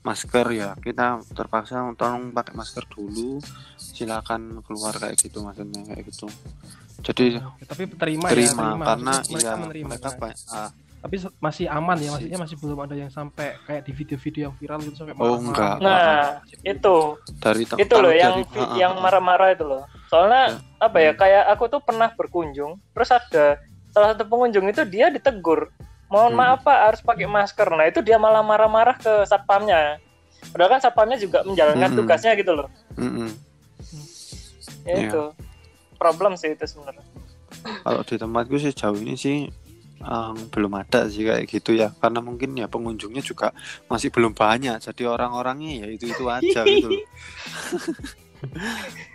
masker 0.00 0.46
ya 0.50 0.70
kita 0.76 1.04
terpaksa 1.28 1.80
tolong 1.94 2.30
pakai 2.30 2.52
masker 2.52 2.84
dulu 2.86 3.40
silakan 3.74 4.62
keluar 4.62 4.94
kayak 4.94 5.16
gitu 5.16 5.40
maksudnya 5.40 5.82
kayak 5.84 6.04
gitu 6.06 6.26
jadi 7.00 7.42
Oke, 7.42 7.64
tapi 7.64 7.82
terima, 7.90 8.26
ya, 8.26 8.32
terima 8.32 8.64
terima. 8.72 8.84
karena 8.86 9.14
mereka 9.20 9.34
iya 9.36 9.52
menerima. 9.58 9.86
mereka 9.88 10.08
kan? 10.10 10.32
ah, 10.48 10.70
Tapi 11.04 11.16
masih 11.36 11.66
aman 11.68 12.00
ya, 12.00 12.08
maksudnya 12.08 12.40
masih 12.40 12.56
belum 12.56 12.78
ada 12.80 12.96
yang 12.96 13.12
sampai 13.12 13.60
kayak 13.60 13.84
di 13.84 13.92
video-video 13.92 14.42
yang 14.42 14.54
viral 14.56 14.80
gitu 14.80 14.96
sampai 14.96 15.12
Oh, 15.14 15.36
enggak. 15.36 15.76
gitu. 15.76 15.84
Nah, 15.84 16.24
itu 16.64 16.96
dari 17.36 17.62
itu 17.68 17.94
loh 17.94 18.08
yang 18.08 18.34
dari- 18.40 18.56
ah, 18.56 18.64
ah, 18.64 18.76
yang 18.78 18.92
ah. 18.94 19.00
marah-marah 19.04 19.48
itu 19.52 19.64
loh. 19.64 19.84
Soalnya 20.08 20.56
Ya. 20.56 20.58
apa 20.80 20.96
ya? 20.98 21.12
Kayak 21.12 21.44
aku 21.52 21.64
tuh 21.68 21.80
pernah 21.84 22.08
berkunjung, 22.08 22.80
terus 22.90 23.10
ada 23.12 23.60
salah 23.94 24.12
satu 24.12 24.26
pengunjung 24.26 24.66
itu 24.66 24.82
dia 24.84 25.06
ditegur. 25.08 25.70
Mohon 26.10 26.30
Hmm. 26.30 26.40
maaf 26.42 26.60
Pak, 26.60 26.78
harus 26.84 27.00
pakai 27.00 27.24
masker. 27.24 27.68
Nah, 27.70 27.86
itu 27.86 28.02
dia 28.02 28.18
malah 28.18 28.42
marah-marah 28.42 28.98
ke 28.98 29.22
satpamnya. 29.24 30.02
Padahal 30.50 30.76
kan 30.76 30.80
satpamnya 30.82 31.16
juga 31.16 31.40
menjalankan 31.42 31.88
Hmm. 31.88 31.96
tugasnya 31.96 32.34
gitu 32.34 32.52
loh. 32.52 32.68
Mm-mm. 32.94 33.30
Ya, 34.84 34.92
Iya. 34.92 35.08
itu. 35.08 35.22
Problem 35.94 36.34
sih 36.34 36.52
itu 36.52 36.60
sebenarnya. 36.60 37.06
Kalau 37.80 38.02
di 38.02 38.14
tempatku 38.14 38.58
sih 38.58 38.70
jauh 38.70 38.98
ini 38.98 39.14
sih 39.14 39.48
em, 39.96 40.36
belum 40.52 40.76
ada 40.76 41.08
sih 41.08 41.24
kayak 41.24 41.48
gitu 41.48 41.72
ya 41.72 41.88
karena 41.96 42.20
mungkin 42.20 42.52
ya 42.52 42.68
pengunjungnya 42.68 43.24
juga 43.24 43.56
masih 43.88 44.12
belum 44.12 44.36
banyak 44.36 44.76
jadi 44.76 45.02
orang-orangnya 45.08 45.80
ya 45.80 45.86
itu 45.88 46.04
itu 46.04 46.28
aja 46.28 46.60
gitu 46.60 46.92
loh. 46.92 47.00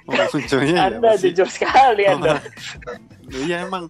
pengunjungnya 0.10 0.76
ya 0.90 0.98
masih 0.98 1.30
jujur 1.30 1.46
sekali 1.46 2.10
Anda. 2.10 2.42
iya 3.46 3.70
emang 3.70 3.86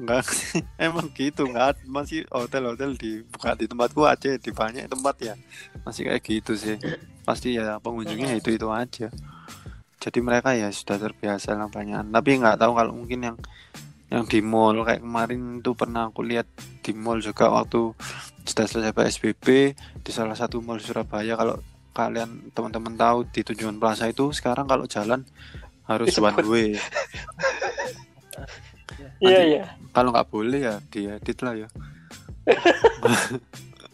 enggak 0.00 0.26
emang 0.86 1.06
gitu 1.14 1.46
nggak 1.46 1.66
ad- 1.74 1.86
masih 1.86 2.26
hotel-hotel 2.30 2.98
dibuka 2.98 3.54
di 3.54 3.66
tempatku 3.70 4.02
aja 4.04 4.34
di 4.34 4.50
banyak 4.50 4.90
tempat 4.90 5.14
ya. 5.22 5.34
Masih 5.86 6.10
kayak 6.10 6.22
gitu 6.22 6.52
sih. 6.58 6.76
Pasti 7.22 7.56
ya 7.56 7.78
pengunjungnya 7.78 8.34
itu 8.36 8.54
itu 8.54 8.68
aja. 8.70 9.08
Jadi 10.02 10.18
mereka 10.20 10.52
ya 10.52 10.68
sudah 10.68 11.00
terbiasa 11.00 11.56
lah 11.56 11.70
banyak 11.70 12.12
tapi 12.12 12.30
nggak 12.36 12.60
tahu 12.60 12.72
kalau 12.76 12.92
mungkin 12.92 13.20
yang 13.32 13.36
yang 14.12 14.28
di 14.28 14.44
mall 14.44 14.76
kayak 14.84 15.00
kemarin 15.00 15.64
tuh 15.64 15.74
pernah 15.74 16.12
aku 16.12 16.22
lihat 16.22 16.46
di 16.84 16.92
mall 16.92 17.18
juga 17.24 17.48
waktu 17.50 17.96
sudah 18.44 18.66
selesai 18.68 18.92
PSBB 18.92 19.46
di 20.04 20.10
salah 20.12 20.36
satu 20.36 20.60
mall 20.60 20.78
Surabaya. 20.78 21.34
Kalau 21.34 21.56
kalian 21.94 22.50
teman-teman 22.52 22.98
tahu 22.98 23.24
di 23.30 23.40
tujuan 23.46 23.78
plaza 23.78 24.10
itu 24.10 24.28
sekarang 24.34 24.66
kalau 24.66 24.84
jalan 24.84 25.24
harus 25.88 26.12
one 26.18 26.42
way. 26.46 26.68
Iya 29.22 29.40
iya. 29.46 29.64
Kalau 29.94 30.10
nggak 30.10 30.28
boleh 30.28 30.60
ya 30.60 30.74
diedit 30.84 31.38
lah 31.40 31.54
ya 31.56 31.68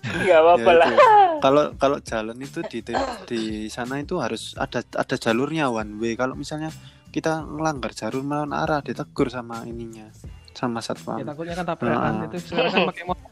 Nggak 0.01 0.41
apa-apa 0.41 0.65
Ya, 0.65 0.75
lah. 0.75 0.89
itu. 0.89 1.05
kalau 1.39 1.65
kalau 1.77 1.99
jalan 2.01 2.39
itu 2.39 2.61
di 2.65 2.81
di 3.27 3.41
sana 3.69 4.01
itu 4.01 4.17
harus 4.17 4.57
ada 4.57 4.81
ada 4.83 5.15
jalurnya 5.15 5.69
one 5.69 5.97
way 5.97 6.17
kalau 6.17 6.33
misalnya 6.33 6.73
kita 7.11 7.45
ngelanggar 7.45 7.93
jalur 7.93 8.23
melawan 8.23 8.51
arah 8.51 8.81
ditegur 8.81 9.29
sama 9.29 9.63
ininya 9.63 10.09
sama 10.51 10.81
satpam 10.81 11.17
Ya 11.17 11.25
takutnya 11.27 11.55
kan 11.55 11.67
tabrakan 11.69 12.13
Ah. 12.17 12.27
itu 12.27 12.37
sekarang 12.43 12.73
kan 12.73 12.83
pakai 12.89 13.05
motor. 13.05 13.29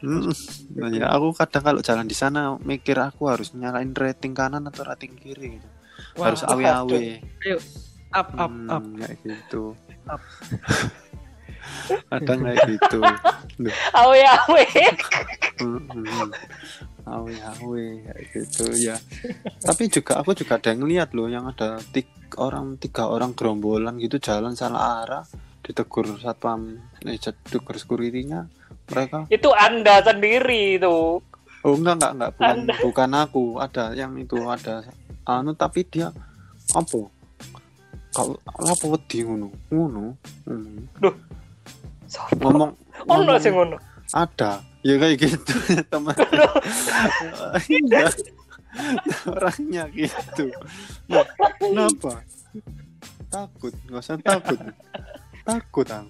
Nah, 0.71 0.89
ya 0.89 1.05
aku 1.09 1.27
kadang 1.33 1.63
kalau 1.63 1.79
jalan 1.79 2.05
di 2.05 2.13
sana 2.13 2.41
mikir 2.55 2.95
aku 2.97 3.27
harus 3.27 3.51
nyalain 3.51 3.91
rating 3.91 4.31
kanan 4.31 4.63
atau 4.63 4.83
rating 4.83 5.13
kiri 5.13 5.57
gitu. 5.57 5.67
Wah, 6.15 6.31
harus 6.31 6.41
awe-awe 6.43 7.01
up 8.11 8.29
up 8.31 8.49
Hmm, 8.49 8.69
up. 8.71 8.83
kayak 8.95 9.17
gitu 9.21 9.73
Up. 10.05 10.21
kadang 12.09 12.39
kayak 12.45 12.59
gitu 12.67 12.99
Awe 13.91 14.19
awe. 14.23 14.63
Awe 17.09 17.33
awe 17.35 17.85
gitu 18.31 18.65
ya 18.77 18.95
tapi 19.59 19.89
juga 19.91 20.21
aku 20.21 20.31
juga 20.37 20.55
ada 20.61 20.71
yang 20.71 20.85
ngeliat 20.85 21.09
loh 21.17 21.27
yang 21.27 21.49
ada 21.49 21.81
tiga 21.91 22.37
orang 22.37 22.77
tiga 22.77 23.09
orang 23.09 23.33
gerombolan 23.33 23.97
gitu 23.97 24.21
jalan 24.21 24.53
salah 24.53 25.03
arah 25.03 25.25
ditegur 25.65 26.05
satpam 26.21 26.77
eh 27.03 27.17
ditegur 27.17 27.75
security-nya 27.77 28.45
mereka 28.89 29.25
Itu 29.29 29.53
Anda 29.53 30.01
sendiri 30.01 30.77
itu. 30.77 31.19
oh 31.65 31.73
enggak 31.75 31.99
enggak 31.99 32.11
enggak 32.15 32.31
bukan 32.37 32.55
Anda. 32.55 32.73
bukan 32.79 33.09
aku 33.11 33.43
ada 33.59 33.83
yang 33.93 34.13
itu 34.15 34.37
ada 34.47 34.85
anu 35.27 35.51
tapi 35.53 35.83
dia 35.85 36.09
apa 36.73 36.99
kalau 38.09 38.37
apa 38.57 38.85
wedi 38.89 39.21
ngono 39.21 39.49
ngono 39.69 40.17
ngono. 40.45 41.09
Sopo? 42.09 42.49
ngomong 42.49 42.71
Ono 43.05 43.37
sing 43.37 43.53
ngono. 43.53 43.77
ada. 44.11 44.65
Ya 44.81 44.95
kayak 44.97 45.15
gitu 45.21 45.53
teman. 45.91 46.15
Iya. 47.69 48.09
orangnya 49.27 49.83
gitu. 49.91 50.49
Nah, 51.09 51.25
kenapa? 51.59 52.23
Takut. 53.29 53.73
Nggak 53.85 54.01
usah 54.01 54.17
takut. 54.19 54.59
Takut 55.45 55.87
ang. 55.91 56.07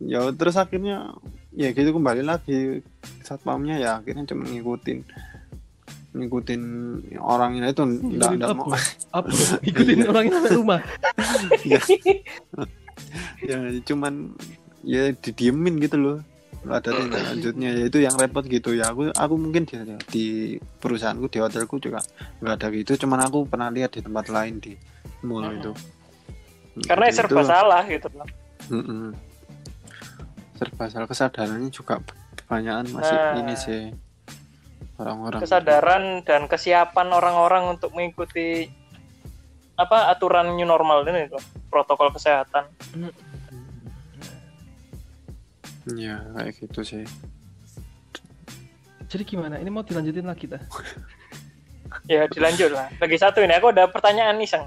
Ya 0.00 0.24
terus 0.36 0.56
akhirnya 0.56 1.14
ya 1.54 1.72
gitu 1.72 1.96
kembali 1.96 2.20
lagi. 2.26 2.84
Satpamnya 3.24 3.80
ya 3.80 3.90
akhirnya 4.02 4.28
cuma 4.28 4.44
ngikutin. 4.44 4.98
Ngikutin 6.10 6.62
orangnya 7.22 7.70
itu 7.70 7.82
enggak 7.86 8.34
enggak 8.34 8.56
mau. 8.56 8.74
Up. 9.14 9.24
Ikutin 9.62 10.10
orangnya 10.10 10.42
sampai 10.42 10.52
rumah. 10.58 10.80
ya, 11.64 11.80
ya 13.48 13.56
cuman 13.86 14.34
ya 14.82 15.12
didiemin 15.12 15.76
gitu 15.78 15.96
loh 15.96 16.18
nggak 16.60 16.76
ada 16.76 16.90
tindak 16.92 17.22
lanjutnya 17.24 17.68
ya 17.72 17.84
itu 17.88 17.98
yang 18.00 18.14
repot 18.14 18.44
gitu 18.44 18.76
ya 18.76 18.92
aku 18.92 19.08
aku 19.10 19.34
mungkin 19.34 19.64
di, 19.64 19.76
di 20.12 20.24
perusahaanku 20.76 21.26
di 21.26 21.38
hotelku 21.40 21.80
juga 21.80 22.04
nggak 22.38 22.54
ada 22.54 22.66
gitu 22.68 23.00
cuman 23.00 23.24
aku 23.24 23.48
pernah 23.48 23.72
lihat 23.72 23.96
di 23.96 24.00
tempat 24.00 24.28
lain 24.28 24.60
di 24.60 24.76
mall 25.22 25.44
Hmm. 25.46 25.56
itu 25.56 25.72
Karena 26.86 27.06
Gitu 27.08 27.16
serba 27.18 27.40
lah. 27.40 27.48
salah 27.50 27.82
gitu 27.84 28.08
loh. 28.12 28.28
Mm-mm. 28.70 29.10
serba 30.54 30.84
salah 30.86 31.08
kesadarannya 31.08 31.68
juga 31.68 31.98
kebanyakan 32.36 32.86
masih 32.92 33.16
Nah. 33.16 33.40
ini 33.40 33.54
sih 33.56 33.82
orang-orang 34.96 35.40
Kesadaran 35.40 36.04
dan 36.22 36.44
kesiapan 36.44 37.08
orang-orang 37.08 37.72
untuk 37.72 37.90
mengikuti 37.90 38.68
apa 39.74 40.12
aturan 40.12 40.52
new 40.54 40.68
normal 40.68 41.08
ini 41.08 41.24
tuh 41.26 41.40
protokol 41.72 42.12
kesehatan. 42.12 42.68
Ya 45.96 46.20
kayak 46.36 46.52
gitu 46.56 46.80
sih 46.82 47.04
Jadi 49.10 49.26
gimana? 49.26 49.58
Ini 49.58 49.66
mau 49.74 49.82
dilanjutin 49.82 50.22
lagi 50.22 50.46
kita? 50.46 50.62
Ya 52.06 52.30
dilanjut 52.30 52.70
lah. 52.70 52.86
Lagi 53.02 53.18
satu 53.18 53.42
ini 53.42 53.50
aku 53.58 53.74
ada 53.74 53.90
pertanyaan 53.90 54.38
iseng. 54.38 54.62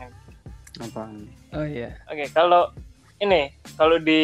apa 0.83 1.07
Oh 1.55 1.63
iya. 1.63 1.95
Oke, 2.11 2.27
kalau 2.27 2.67
ini 3.23 3.55
kalau 3.79 3.95
di 4.03 4.19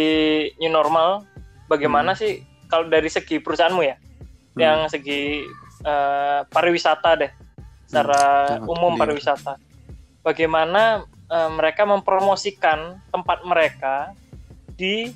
new 0.59 0.67
normal 0.67 1.23
bagaimana 1.71 2.19
sih 2.19 2.43
kalau 2.67 2.91
dari 2.91 3.07
segi 3.07 3.39
perusahaanmu 3.39 3.79
ya? 3.79 3.95
Hmm. 3.95 4.59
Yang 4.59 4.79
segi 4.99 5.21
eh, 5.87 6.39
pariwisata 6.51 7.15
deh. 7.15 7.31
Secara 7.87 8.59
Hmm, 8.59 8.67
umum 8.67 8.91
iya. 8.93 8.99
pariwisata. 8.99 9.55
Bagaimana 10.19 11.07
eh, 11.31 11.49
mereka 11.55 11.87
mempromosikan 11.87 12.99
tempat 13.07 13.39
mereka 13.47 14.11
di 14.75 15.15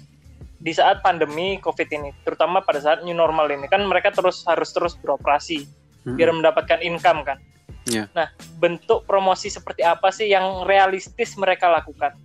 di 0.63 0.71
saat 0.71 1.03
pandemi 1.03 1.59
Covid 1.59 1.91
ini, 1.91 2.15
terutama 2.23 2.63
pada 2.63 2.79
saat 2.79 3.03
new 3.03 3.11
normal 3.11 3.51
ini 3.51 3.67
kan 3.67 3.83
mereka 3.83 4.15
terus 4.15 4.47
harus 4.47 4.71
terus 4.71 4.95
beroperasi 4.95 5.67
Mm-mm. 6.07 6.15
biar 6.15 6.31
mendapatkan 6.31 6.79
income 6.79 7.27
kan. 7.27 7.37
Iya. 7.83 8.07
Nah, 8.15 8.31
bentuk 8.63 9.03
promosi 9.03 9.51
seperti 9.51 9.83
apa 9.83 10.07
sih 10.15 10.31
yang 10.31 10.63
realistis 10.63 11.35
mereka 11.35 11.67
lakukan? 11.67 12.15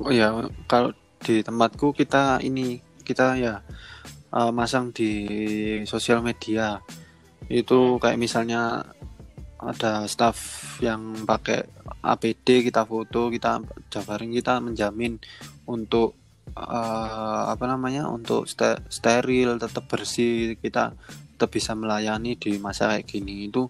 Oh 0.00 0.08
ya, 0.08 0.32
kalau 0.64 0.96
di 1.20 1.44
tempatku 1.44 1.92
kita 1.92 2.40
ini 2.40 2.80
kita 3.04 3.36
ya 3.36 3.60
eh, 4.32 4.52
masang 4.56 4.96
di 4.96 5.12
sosial 5.84 6.24
media. 6.24 6.80
Itu 7.46 8.00
kayak 8.00 8.16
misalnya 8.16 8.88
ada 9.60 10.08
staff 10.08 10.36
yang 10.80 11.28
pakai 11.28 11.60
APD 12.00 12.64
kita 12.72 12.88
foto, 12.88 13.28
kita 13.28 13.60
jabarin 13.92 14.32
kita 14.32 14.64
menjamin 14.64 15.20
untuk 15.68 16.16
eh, 16.56 17.42
apa 17.52 17.64
namanya? 17.68 18.08
untuk 18.08 18.48
ste- 18.48 18.80
steril, 18.88 19.60
tetap 19.60 19.84
bersih, 19.86 20.56
kita 20.58 20.96
tetap 21.36 21.50
bisa 21.52 21.76
melayani 21.76 22.34
di 22.40 22.56
masa 22.56 22.96
kayak 22.96 23.06
gini. 23.06 23.52
Itu 23.52 23.68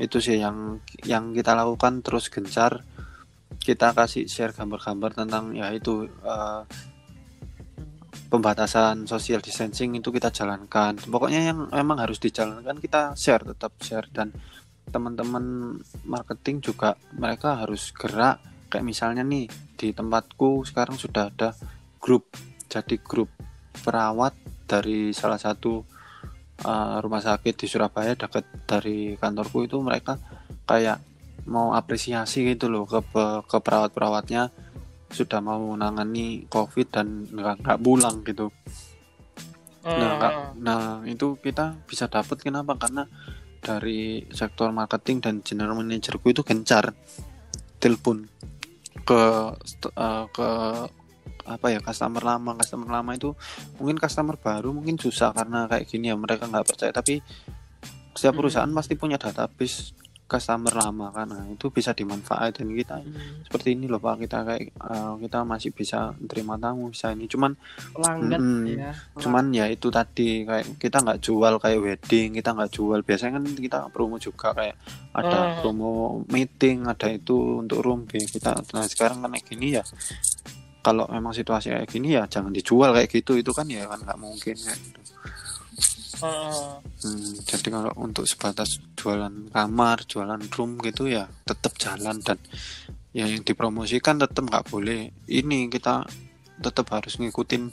itu 0.00 0.18
sih 0.18 0.42
yang 0.42 0.82
yang 1.06 1.30
kita 1.30 1.54
lakukan 1.54 2.02
terus 2.02 2.26
gencar 2.26 2.82
kita 3.62 3.94
kasih 3.94 4.26
share 4.26 4.50
gambar-gambar 4.50 5.14
tentang 5.14 5.54
ya 5.54 5.70
itu 5.70 6.10
eh, 6.10 6.62
pembatasan 8.26 9.06
social 9.06 9.38
distancing 9.38 9.94
itu 9.94 10.10
kita 10.10 10.34
jalankan 10.34 10.98
pokoknya 10.98 11.54
yang 11.54 11.58
memang 11.70 12.02
harus 12.02 12.18
dijalankan 12.18 12.82
kita 12.82 13.14
share 13.14 13.46
tetap 13.46 13.78
share 13.78 14.10
dan 14.10 14.34
teman-teman 14.90 15.78
marketing 16.02 16.58
juga 16.58 16.98
mereka 17.14 17.62
harus 17.62 17.94
gerak 17.94 18.42
kayak 18.68 18.84
misalnya 18.84 19.22
nih 19.22 19.46
di 19.78 19.94
tempatku 19.94 20.66
sekarang 20.66 20.98
sudah 20.98 21.30
ada 21.30 21.54
grup 22.04 22.28
jadi 22.68 23.00
grup 23.00 23.32
perawat 23.80 24.36
dari 24.68 25.16
salah 25.16 25.40
satu 25.40 25.80
eh, 26.60 26.96
rumah 27.00 27.24
sakit 27.24 27.54
di 27.56 27.64
Surabaya 27.64 28.12
dekat 28.12 28.44
dari 28.68 29.16
kantorku 29.16 29.64
itu 29.64 29.80
mereka 29.80 30.20
kayak 30.68 31.00
mau 31.48 31.72
apresiasi 31.72 32.44
gitu 32.44 32.68
loh 32.68 32.84
ke 32.84 33.00
ke 33.48 33.56
perawat-perawatnya 33.60 34.52
sudah 35.08 35.40
mau 35.40 35.60
menangani 35.76 36.44
covid 36.48 36.88
dan 36.92 37.24
nggak 37.28 37.64
nggak 37.64 37.80
pulang 37.80 38.20
gitu 38.20 38.52
nah 39.84 39.92
Hmm. 39.94 40.16
nggak- 40.16 40.38
nah 40.64 40.80
itu 41.04 41.36
kita 41.38 41.76
bisa 41.84 42.08
dapat 42.08 42.40
kenapa 42.40 42.72
karena 42.80 43.04
dari 43.60 44.24
sektor 44.32 44.72
marketing 44.72 45.20
dan 45.20 45.34
general 45.44 45.76
managerku 45.76 46.32
itu 46.32 46.40
gencar 46.40 46.96
telepon 47.76 48.24
ke 49.04 49.20
eh, 49.92 50.24
ke 50.32 50.48
apa 51.44 51.66
ya 51.68 51.80
customer 51.80 52.20
lama. 52.20 52.56
Customer 52.56 52.88
lama 52.90 53.10
itu 53.12 53.32
mungkin 53.76 53.96
customer 53.96 54.36
baru 54.36 54.72
mungkin 54.72 54.96
susah 54.96 55.30
karena 55.30 55.64
kayak 55.64 55.84
gini 55.86 56.08
ya 56.08 56.16
mereka 56.16 56.48
nggak 56.48 56.66
percaya. 56.66 56.90
Tapi 56.90 57.20
setiap 58.12 58.32
Hmm. 58.32 58.40
perusahaan 58.40 58.72
pasti 58.72 58.94
punya 58.94 59.16
database 59.16 59.92
customer 60.24 60.72
lama 60.72 61.12
kan. 61.12 61.28
Nah, 61.28 61.44
itu 61.46 61.68
bisa 61.68 61.92
dimanfaatkan. 61.92 62.64
Kita 62.64 62.96
seperti 63.44 63.76
ini 63.76 63.84
loh 63.84 64.00
pak. 64.00 64.24
Kita 64.24 64.40
kayak 64.40 64.72
eh, 64.72 65.14
kita 65.20 65.44
masih 65.44 65.70
bisa 65.70 66.16
terima 66.24 66.56
tamu 66.56 66.88
bisa 66.88 67.12
ini. 67.12 67.28
Cuman 67.28 67.52
Pelanggan 67.92 68.40
Mm-mm. 68.40 68.64
ya. 68.72 68.92
cuman 69.20 69.52
ya 69.52 69.68
itu 69.68 69.92
tadi 69.92 70.42
kayak 70.42 70.80
kita 70.80 71.04
nggak 71.04 71.20
jual 71.20 71.60
kayak 71.60 71.76
wedding 71.78 72.28
kita 72.34 72.50
nggak 72.50 72.72
jual. 72.72 73.04
Biasanya 73.04 73.36
kan 73.36 73.44
kita 73.52 73.78
promo 73.92 74.16
juga 74.16 74.56
kayak 74.56 74.76
ada 75.12 75.38
Hmm. 75.44 75.56
promo 75.60 75.90
meeting 76.32 76.88
ada 76.88 77.12
itu 77.12 77.60
untuk 77.60 77.84
room 77.84 78.08
B. 78.08 78.16
Kita 78.18 78.56
nah 78.72 78.88
sekarang 78.88 79.20
kan 79.20 79.28
kayak 79.28 79.44
gini 79.44 79.76
ya 79.76 79.84
kalau 80.84 81.08
memang 81.08 81.32
situasi 81.32 81.72
kayak 81.72 81.88
gini 81.88 82.12
ya 82.12 82.28
jangan 82.28 82.52
dijual 82.52 82.92
kayak 82.92 83.08
gitu 83.08 83.40
itu 83.40 83.50
kan 83.56 83.64
ya 83.64 83.88
kan 83.88 84.04
nggak 84.04 84.20
mungkin 84.20 84.52
kayak 84.52 84.76
gitu. 84.76 85.00
Hmm. 86.20 86.78
Hmm, 87.02 87.34
jadi 87.42 87.68
kalau 87.74 87.92
untuk 88.00 88.24
sebatas 88.24 88.78
jualan 88.94 89.50
kamar, 89.50 90.06
jualan 90.06 90.40
room 90.54 90.78
gitu 90.84 91.10
ya 91.10 91.26
tetap 91.42 91.74
jalan 91.80 92.22
dan 92.22 92.38
ya 93.10 93.26
yang 93.26 93.42
dipromosikan 93.42 94.20
tetap 94.20 94.44
nggak 94.44 94.68
boleh. 94.68 95.10
Ini 95.26 95.72
kita 95.72 96.06
tetap 96.60 96.86
harus 96.94 97.18
ngikutin 97.18 97.72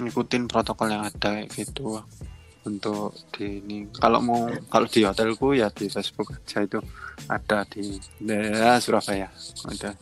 ngikutin 0.00 0.48
protokol 0.48 0.90
yang 0.90 1.04
ada 1.06 1.44
kayak 1.44 1.52
gitu 1.52 2.00
untuk 2.64 3.16
di 3.32 3.64
ini 3.64 3.88
kalau 3.88 4.20
mau 4.20 4.42
kalau 4.68 4.84
di 4.84 5.00
hotelku 5.04 5.56
ya 5.56 5.72
di 5.72 5.88
Facebook 5.88 6.36
aja 6.36 6.60
itu 6.60 6.80
ada 7.28 7.64
di 7.64 7.96
daerah 8.20 8.76
Surabaya 8.76 9.32
ada 9.64 9.96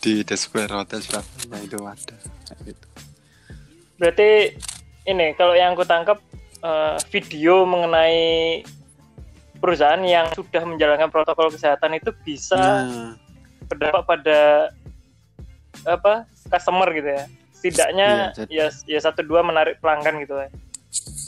di 0.00 0.20
The 0.22 0.36
Square 0.36 0.72
Hotel 0.74 1.00
Surabaya 1.00 1.62
itu 1.62 1.76
ada 1.80 2.16
gitu. 2.62 2.86
Berarti 3.96 4.30
ini 5.06 5.32
kalau 5.34 5.54
yang 5.56 5.72
aku 5.72 5.84
tangkap 5.84 6.18
eh, 6.60 6.96
video 7.08 7.64
mengenai 7.64 8.60
perusahaan 9.56 10.00
yang 10.00 10.28
sudah 10.36 10.60
menjalankan 10.62 11.08
protokol 11.08 11.48
kesehatan 11.48 11.96
itu 11.96 12.12
bisa 12.20 12.60
Nah, 12.84 13.12
berdampak 13.64 14.04
pada 14.04 14.40
apa 15.88 16.28
customer 16.50 16.88
gitu 16.92 17.08
ya. 17.08 17.24
Setidaknya 17.56 18.08
Iya, 18.28 18.44
jadi- 18.44 18.52
ya 18.52 18.66
ya 18.84 19.00
satu 19.00 19.24
dua 19.24 19.40
menarik 19.40 19.80
pelanggan 19.80 20.20
gitu 20.20 20.36
ya. 20.36 20.48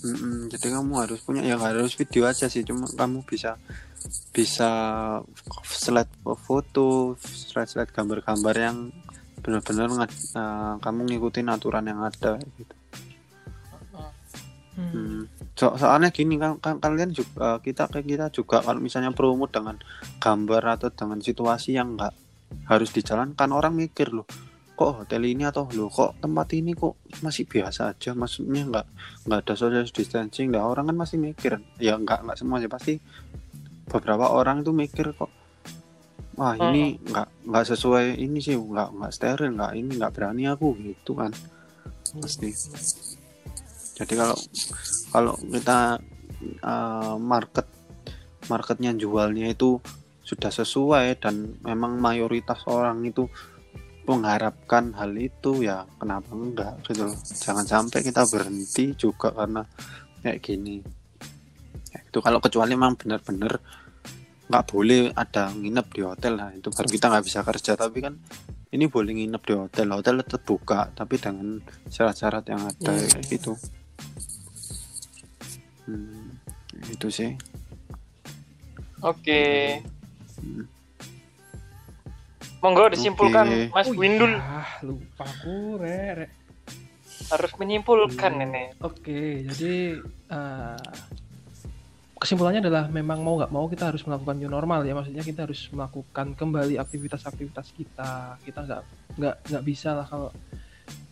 mm-mm, 0.07 0.47
jadi 0.47 0.79
kamu 0.79 0.93
harus 0.95 1.19
punya 1.19 1.43
ya 1.43 1.59
nggak 1.59 1.75
harus 1.75 1.97
video 1.99 2.23
aja 2.23 2.47
sih 2.47 2.63
cuma 2.63 2.87
kamu 2.87 3.27
bisa 3.27 3.59
bisa 4.31 4.71
slide 5.65 6.13
foto 6.45 7.15
slide 7.21 7.71
slide 7.71 7.93
gambar-gambar 7.93 8.55
yang 8.57 8.91
benar-benar 9.41 9.89
nggak- 9.93 10.35
eh, 10.35 10.75
kamu 10.83 11.01
ngikutin 11.07 11.49
aturan 11.53 11.87
yang 11.87 12.01
ada 12.03 12.41
gitu. 12.59 12.75
Hmm. 14.77 15.25
So, 15.57 15.73
soalnya 15.81 16.13
gini 16.13 16.37
kan, 16.37 16.61
kan 16.61 16.77
kalian 16.77 17.17
juga 17.17 17.57
kita 17.65 17.89
kayak 17.89 18.05
kita 18.05 18.27
juga 18.29 18.61
kalau 18.61 18.77
misalnya 18.77 19.09
promo 19.17 19.49
dengan 19.49 19.81
gambar 20.21 20.77
atau 20.77 20.93
dengan 20.93 21.17
situasi 21.25 21.81
yang 21.81 21.97
nggak 21.97 22.13
harus 22.69 22.93
dijalankan 22.93 23.49
orang 23.57 23.73
mikir 23.73 24.13
loh 24.13 24.29
kok 24.77 24.93
hotel 25.03 25.25
ini 25.25 25.49
atau 25.49 25.65
loh 25.73 25.89
kok 25.89 26.21
tempat 26.21 26.53
ini 26.53 26.77
kok 26.77 27.01
masih 27.25 27.49
biasa 27.49 27.97
aja? 27.97 28.13
Maksudnya 28.13 28.69
nggak 28.69 28.87
nggak 29.25 29.41
ada 29.41 29.55
social 29.57 29.89
distancing. 29.89 30.53
Nah 30.53 30.69
orang 30.69 30.93
kan 30.93 30.97
masih 31.01 31.17
mikir. 31.17 31.57
Ya 31.81 31.97
nggak 31.97 32.29
nggak 32.29 32.37
semua 32.37 32.61
sih 32.61 32.69
pasti 32.69 32.95
beberapa 33.87 34.35
orang 34.35 34.67
itu 34.67 34.75
mikir 34.75 35.15
kok 35.15 35.31
wah 36.37 36.53
ini 36.53 37.01
nggak 37.01 37.49
nggak 37.49 37.65
sesuai 37.65 38.21
ini 38.21 38.39
sih 38.45 38.61
nggak 38.61 38.93
nggak 38.93 39.13
steril 39.13 39.57
nggak 39.57 39.73
ini 39.73 39.91
nggak 39.97 40.13
berani 40.13 40.45
aku 40.53 40.77
gitu 40.77 41.17
kan. 41.17 41.33
Pasti. 42.21 42.53
Jadi 43.97 44.13
kalau 44.13 44.37
kalau 45.11 45.35
kita 45.41 45.97
uh, 46.61 47.17
market 47.17 47.67
marketnya 48.53 48.93
jualnya 48.93 49.49
itu 49.49 49.81
sudah 50.21 50.53
sesuai 50.53 51.17
dan 51.19 51.57
memang 51.65 51.97
mayoritas 51.97 52.61
orang 52.69 53.01
itu 53.09 53.25
mengharapkan 54.07 54.95
hal 54.95 55.11
itu 55.19 55.67
ya 55.67 55.89
kenapa 55.99 56.31
enggak 56.37 56.79
gitu 56.85 57.09
loh. 57.09 57.17
Jangan 57.17 57.65
sampai 57.65 58.05
kita 58.05 58.23
berhenti 58.29 58.93
juga 58.95 59.33
karena 59.33 59.65
kayak 60.21 60.39
gini 60.45 60.85
ya, 62.17 62.19
itu 62.19 62.25
kalau 62.25 62.41
kecuali 62.41 62.73
memang 62.73 62.97
benar-benar 62.97 63.61
nggak 64.47 64.65
boleh 64.65 65.13
ada 65.13 65.53
nginep 65.53 65.87
di 65.91 66.01
hotel 66.01 66.33
lah 66.33 66.49
itu 66.51 66.73
baru 66.73 66.89
kita 66.89 67.13
nggak 67.13 67.25
bisa 67.25 67.41
kerja 67.43 67.73
tapi 67.75 67.99
kan 68.01 68.15
ini 68.71 68.89
boleh 68.89 69.13
nginep 69.13 69.43
di 69.43 69.53
hotel 69.53 69.93
hotel 69.93 70.25
tetap 70.25 70.43
buka 70.43 70.89
tapi 70.91 71.21
dengan 71.21 71.61
syarat-syarat 71.87 72.47
yang 72.47 72.63
ada 72.65 72.93
Iya. 72.95 73.07
kayak 73.11 73.27
gitu 73.29 73.53
hmm, 75.85 76.27
itu 76.91 77.09
sih 77.11 77.31
Oke. 78.97 79.77
Hmm. 80.41 80.65
Monggo 82.59 82.89
disimpulkan 82.89 83.45
Oke. 83.45 83.69
Mas 83.71 83.87
Oh 83.87 83.95
Windul 83.95 84.33
iya, 84.33 84.65
lupa 84.83 85.23
aku, 85.23 85.77
Rek, 85.77 86.11
Rek. 86.17 86.31
harus 87.29 87.53
menyimpulkan 87.61 88.33
Hmm. 88.33 88.45
ini. 88.49 88.65
Oke, 88.81 89.45
jadi 89.45 90.01
eh, 90.27 90.91
kesimpulannya 92.17 92.65
adalah 92.65 92.89
memang 92.89 93.21
mau 93.21 93.37
nggak 93.37 93.53
mau 93.53 93.69
kita 93.69 93.93
harus 93.93 94.03
melakukan 94.09 94.37
new 94.41 94.49
normal 94.49 94.83
ya. 94.83 94.97
Maksudnya 94.97 95.25
kita 95.25 95.45
harus 95.45 95.69
melakukan 95.73 96.33
kembali 96.33 96.81
aktivitas-aktivitas 96.81 97.77
kita. 97.77 98.41
Kita 98.41 98.61
nggak 98.65 98.83
nggak 99.21 99.35
nggak 99.53 99.65
bisa 99.65 99.93
lah 99.93 100.07
kalau 100.09 100.33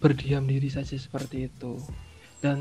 berdiam 0.01 0.45
diri 0.49 0.73
saja 0.73 0.97
seperti 0.97 1.53
itu. 1.53 1.77
Dan 2.41 2.61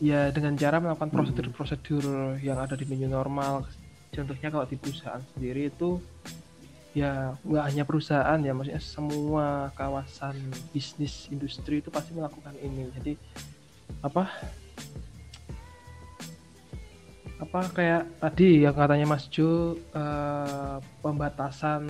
ya 0.00 0.32
dengan 0.32 0.56
cara 0.56 0.80
melakukan 0.80 1.12
prosedur-prosedur 1.12 2.36
yang 2.40 2.56
ada 2.56 2.72
di 2.76 2.88
new 2.88 3.08
normal. 3.08 3.68
Contohnya 4.10 4.48
kalau 4.50 4.66
di 4.66 4.74
perusahaan 4.80 5.22
sendiri 5.36 5.70
itu 5.70 6.00
ya 6.90 7.38
nggak 7.46 7.64
hanya 7.70 7.84
perusahaan 7.86 8.38
ya 8.42 8.50
maksudnya 8.50 8.82
semua 8.82 9.70
kawasan 9.78 10.34
bisnis 10.74 11.30
industri 11.30 11.78
itu 11.78 11.86
pasti 11.86 12.10
melakukan 12.10 12.50
ini 12.58 12.90
jadi 12.98 13.14
apa 14.02 14.26
apa 17.40 17.60
kayak 17.72 18.02
tadi 18.18 18.62
yang 18.62 18.72
katanya 18.72 19.06
Mas 19.06 19.24
Jo 19.26 19.50
eh, 19.90 20.76
pembatasan 21.00 21.88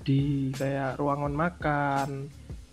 di 0.00 0.48
kayak 0.50 0.96
ruangan 0.96 1.32
makan 1.32 2.08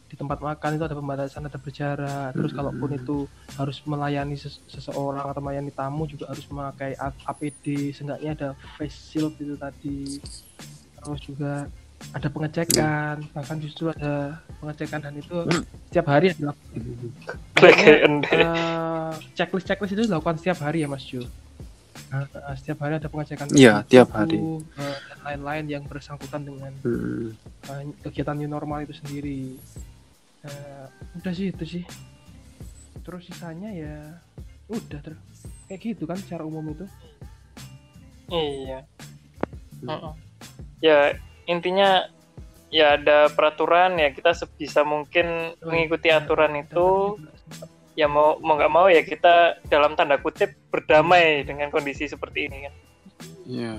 di 0.08 0.16
tempat 0.16 0.40
makan 0.40 0.76
itu 0.76 0.84
ada 0.84 0.92
pembatasan 0.94 1.48
ada 1.48 1.56
berjarak. 1.56 2.32
Terus 2.34 2.52
kalaupun 2.54 2.90
itu 2.94 3.18
harus 3.56 3.80
melayani 3.86 4.36
ses- 4.36 4.60
seseorang 4.68 5.24
atau 5.26 5.40
melayani 5.40 5.72
tamu 5.72 6.04
juga 6.04 6.28
harus 6.28 6.44
memakai 6.46 6.96
A- 6.96 7.16
APD 7.26 7.92
seenggaknya 7.92 8.32
ada 8.34 8.50
face 8.76 8.96
shield 9.08 9.36
itu 9.36 9.56
tadi. 9.56 10.20
Terus 10.98 11.20
juga 11.24 11.68
ada 12.12 12.28
pengecekan. 12.28 13.16
Bahkan 13.32 13.58
justru 13.60 13.88
ada 13.90 14.36
pengecekan 14.60 15.00
dan 15.02 15.16
itu 15.16 15.38
setiap 15.88 16.08
hari 16.08 16.36
ada. 16.36 16.52
Ende. 18.04 18.28
eh, 18.28 19.12
checklist 19.34 19.64
checklist 19.64 19.94
itu 19.94 20.04
dilakukan 20.04 20.36
setiap 20.36 20.60
hari 20.60 20.84
ya 20.84 20.88
Mas 20.88 21.04
Jo 21.04 21.24
Nah, 22.12 22.28
eh, 22.28 22.56
setiap 22.60 22.84
hari 22.84 23.00
ada 23.00 23.08
pengecekan 23.08 23.48
Iya, 23.50 23.88
tiap 23.88 24.12
hari. 24.12 24.36
eh, 24.36 24.60
dan 25.08 25.20
lain-lain 25.24 25.66
yang 25.70 25.84
bersangkutan 25.88 26.44
dengan 26.44 26.76
Hmm. 26.84 27.32
eh, 27.64 27.82
kegiatan 28.04 28.36
new 28.36 28.48
normal 28.48 28.84
itu 28.84 28.92
sendiri 28.94 29.56
Eh, 30.42 30.86
udah 31.16 31.32
sih 31.32 31.54
itu 31.54 31.66
sih 31.70 31.84
terus 33.06 33.30
sisanya 33.30 33.70
ya 33.70 34.18
udah 34.68 34.98
terus 34.98 35.22
kayak 35.70 35.82
gitu 35.86 36.04
kan 36.04 36.18
secara 36.18 36.42
umum 36.42 36.66
itu 36.68 36.86
Iya. 38.26 38.82
Hmm. 39.82 39.88
Mm-mm. 39.88 40.14
Ya 40.82 41.14
intinya 41.46 42.10
ya 42.74 42.98
ada 42.98 43.30
peraturan 43.30 44.02
ya 44.02 44.10
kita 44.10 44.34
sebisa 44.34 44.82
mungkin 44.82 45.54
mengikuti 45.62 46.10
Ya, 46.10 46.18
aturan 46.18 46.58
dan 46.58 46.66
itu 46.66 47.22
ya 47.94 48.08
mau 48.08 48.40
mau 48.40 48.56
nggak 48.56 48.72
mau 48.72 48.88
ya 48.88 49.02
kita 49.02 49.60
dalam 49.68 49.94
tanda 49.94 50.16
kutip 50.18 50.56
berdamai 50.70 51.44
dengan 51.44 51.68
kondisi 51.68 52.06
seperti 52.06 52.48
ini 52.48 52.58
kan. 52.64 52.74
Ya, 53.44 53.76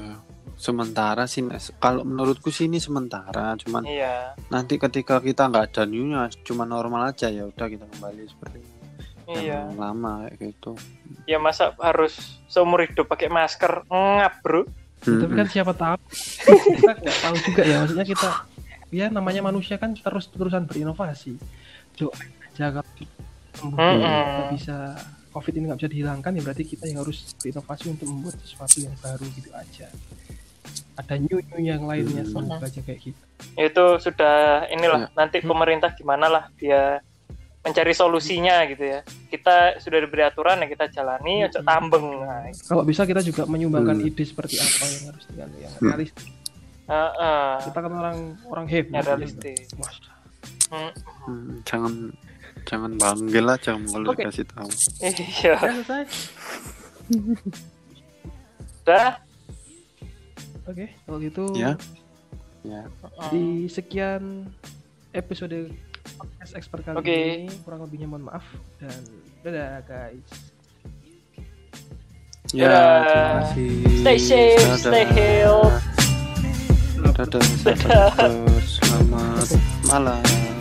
sementara 0.54 1.24
sih 1.24 1.42
Nes. 1.42 1.72
kalau 1.76 2.04
menurutku 2.04 2.52
sih 2.52 2.68
ini 2.68 2.78
sementara 2.78 3.56
cuman 3.56 3.82
Iya. 3.82 4.36
nanti 4.46 4.76
ketika 4.76 5.18
kita 5.18 5.48
nggak 5.48 5.72
ada 5.72 5.82
newnya 5.84 6.28
cuma 6.42 6.62
normal 6.62 7.10
aja 7.10 7.26
ya 7.26 7.48
udah 7.48 7.66
kita 7.66 7.82
kembali 7.88 8.22
seperti 8.28 8.58
Iya. 9.26 9.66
yang 9.66 9.78
lama 9.78 10.28
kayak 10.28 10.38
gitu 10.38 10.76
Ya 11.24 11.38
masa 11.38 11.72
harus 11.78 12.18
seumur 12.46 12.82
hidup 12.82 13.06
pakai 13.06 13.26
masker 13.26 13.86
ngap 13.88 14.34
bro. 14.42 14.62
tapi 15.02 15.32
kan 15.32 15.48
siapa 15.48 15.72
tahu 15.74 15.98
kita 16.78 16.92
nggak 16.94 17.18
tahu 17.18 17.34
juga 17.42 17.62
ya 17.64 17.76
maksudnya 17.82 18.06
kita 18.06 18.28
ya 18.92 19.06
namanya 19.08 19.42
manusia 19.42 19.74
kan 19.74 19.96
terus 19.96 20.30
terusan 20.30 20.62
berinovasi 20.62 21.34
doa 21.96 22.14
sembuh 23.62 23.78
Mm-mm. 23.78 24.02
nggak 24.02 24.48
bisa 24.52 24.76
covid 25.30 25.52
ini 25.54 25.64
nggak 25.64 25.78
bisa 25.78 25.90
dihilangkan 25.90 26.32
ya 26.34 26.42
berarti 26.42 26.64
kita 26.66 26.84
yang 26.84 26.98
harus 27.00 27.32
berinovasi 27.38 27.84
untuk 27.88 28.06
membuat 28.06 28.36
sesuatu 28.38 28.76
yang 28.78 28.94
baru 28.98 29.24
gitu 29.30 29.50
aja 29.52 29.86
ada 30.92 31.14
new 31.16 31.38
new 31.40 31.60
yang 31.60 31.82
lainnya 31.82 32.22
Hmm. 32.22 32.32
semoga 32.44 32.66
aja 32.66 32.80
kayak 32.80 33.00
gitu 33.02 33.22
Itu 33.52 33.84
sudah 33.98 34.36
inilah 34.68 35.06
Ya. 35.06 35.14
nanti 35.16 35.38
Hmm. 35.38 35.50
pemerintah 35.50 35.90
gimana 35.92 36.26
lah 36.26 36.44
dia 36.54 37.02
mencari 37.62 37.90
solusinya 37.92 38.66
gitu 38.66 38.82
ya. 38.82 39.00
Kita 39.28 39.78
sudah 39.78 39.98
diberi 39.98 40.22
aturan 40.22 40.58
ya 40.58 40.66
kita 40.66 40.90
jalani, 40.90 41.42
Hmm. 41.42 41.62
tambeng. 41.62 42.06
Nah, 42.18 42.50
kalau 42.64 42.82
bisa 42.82 43.02
kita 43.02 43.18
juga 43.20 43.46
menyumbangkan 43.46 43.98
Hmm. 43.98 44.06
ide 44.08 44.22
seperti 44.22 44.58
apa 44.58 44.82
yang 44.84 45.02
harus 45.08 45.24
dengan 45.26 45.48
yang 45.56 45.72
Hmm. 45.72 45.86
realistis 45.88 46.26
Heeh. 46.84 47.50
kita 47.62 47.78
kan 47.78 47.92
orang 47.92 48.18
orang 48.46 48.66
hebat 48.66 48.92
Ya, 48.92 48.98
ya. 48.98 49.06
realistis. 49.08 49.66
Hmm. 50.68 50.90
Hmm, 51.22 51.50
jangan 51.62 51.92
jangan 52.64 52.92
banggil 52.94 53.44
aja 53.44 53.72
kalau 53.74 54.06
Oke. 54.08 54.22
dikasih 54.22 54.46
tahu 54.46 54.70
Iya. 55.00 55.56
Udah. 58.82 59.10
oke 60.62 60.86
kalau 61.02 61.18
gitu 61.18 61.44
ya 61.52 61.74
ya 62.62 62.86
di 63.28 63.66
sekian 63.66 64.46
episode 65.12 65.70
podcast 66.14 66.52
expert 66.54 66.82
kali 66.82 66.96
Oke. 66.96 67.18
ini 67.40 67.54
kurang 67.62 67.82
lebihnya 67.82 68.06
mohon 68.06 68.24
maaf 68.24 68.46
dan 68.78 69.02
dadah 69.42 69.82
guys 69.82 70.30
ya 72.50 72.66
Dadah. 72.66 73.02
terima 73.02 73.30
kasih 73.40 73.70
Stay 73.98 74.18
safe, 74.18 74.66
stay 74.78 75.04
healthy. 75.04 75.78
dadah, 77.02 77.26
dadah, 77.28 77.42
dadah. 77.66 78.10
selamat 78.62 79.48
malam 79.84 80.51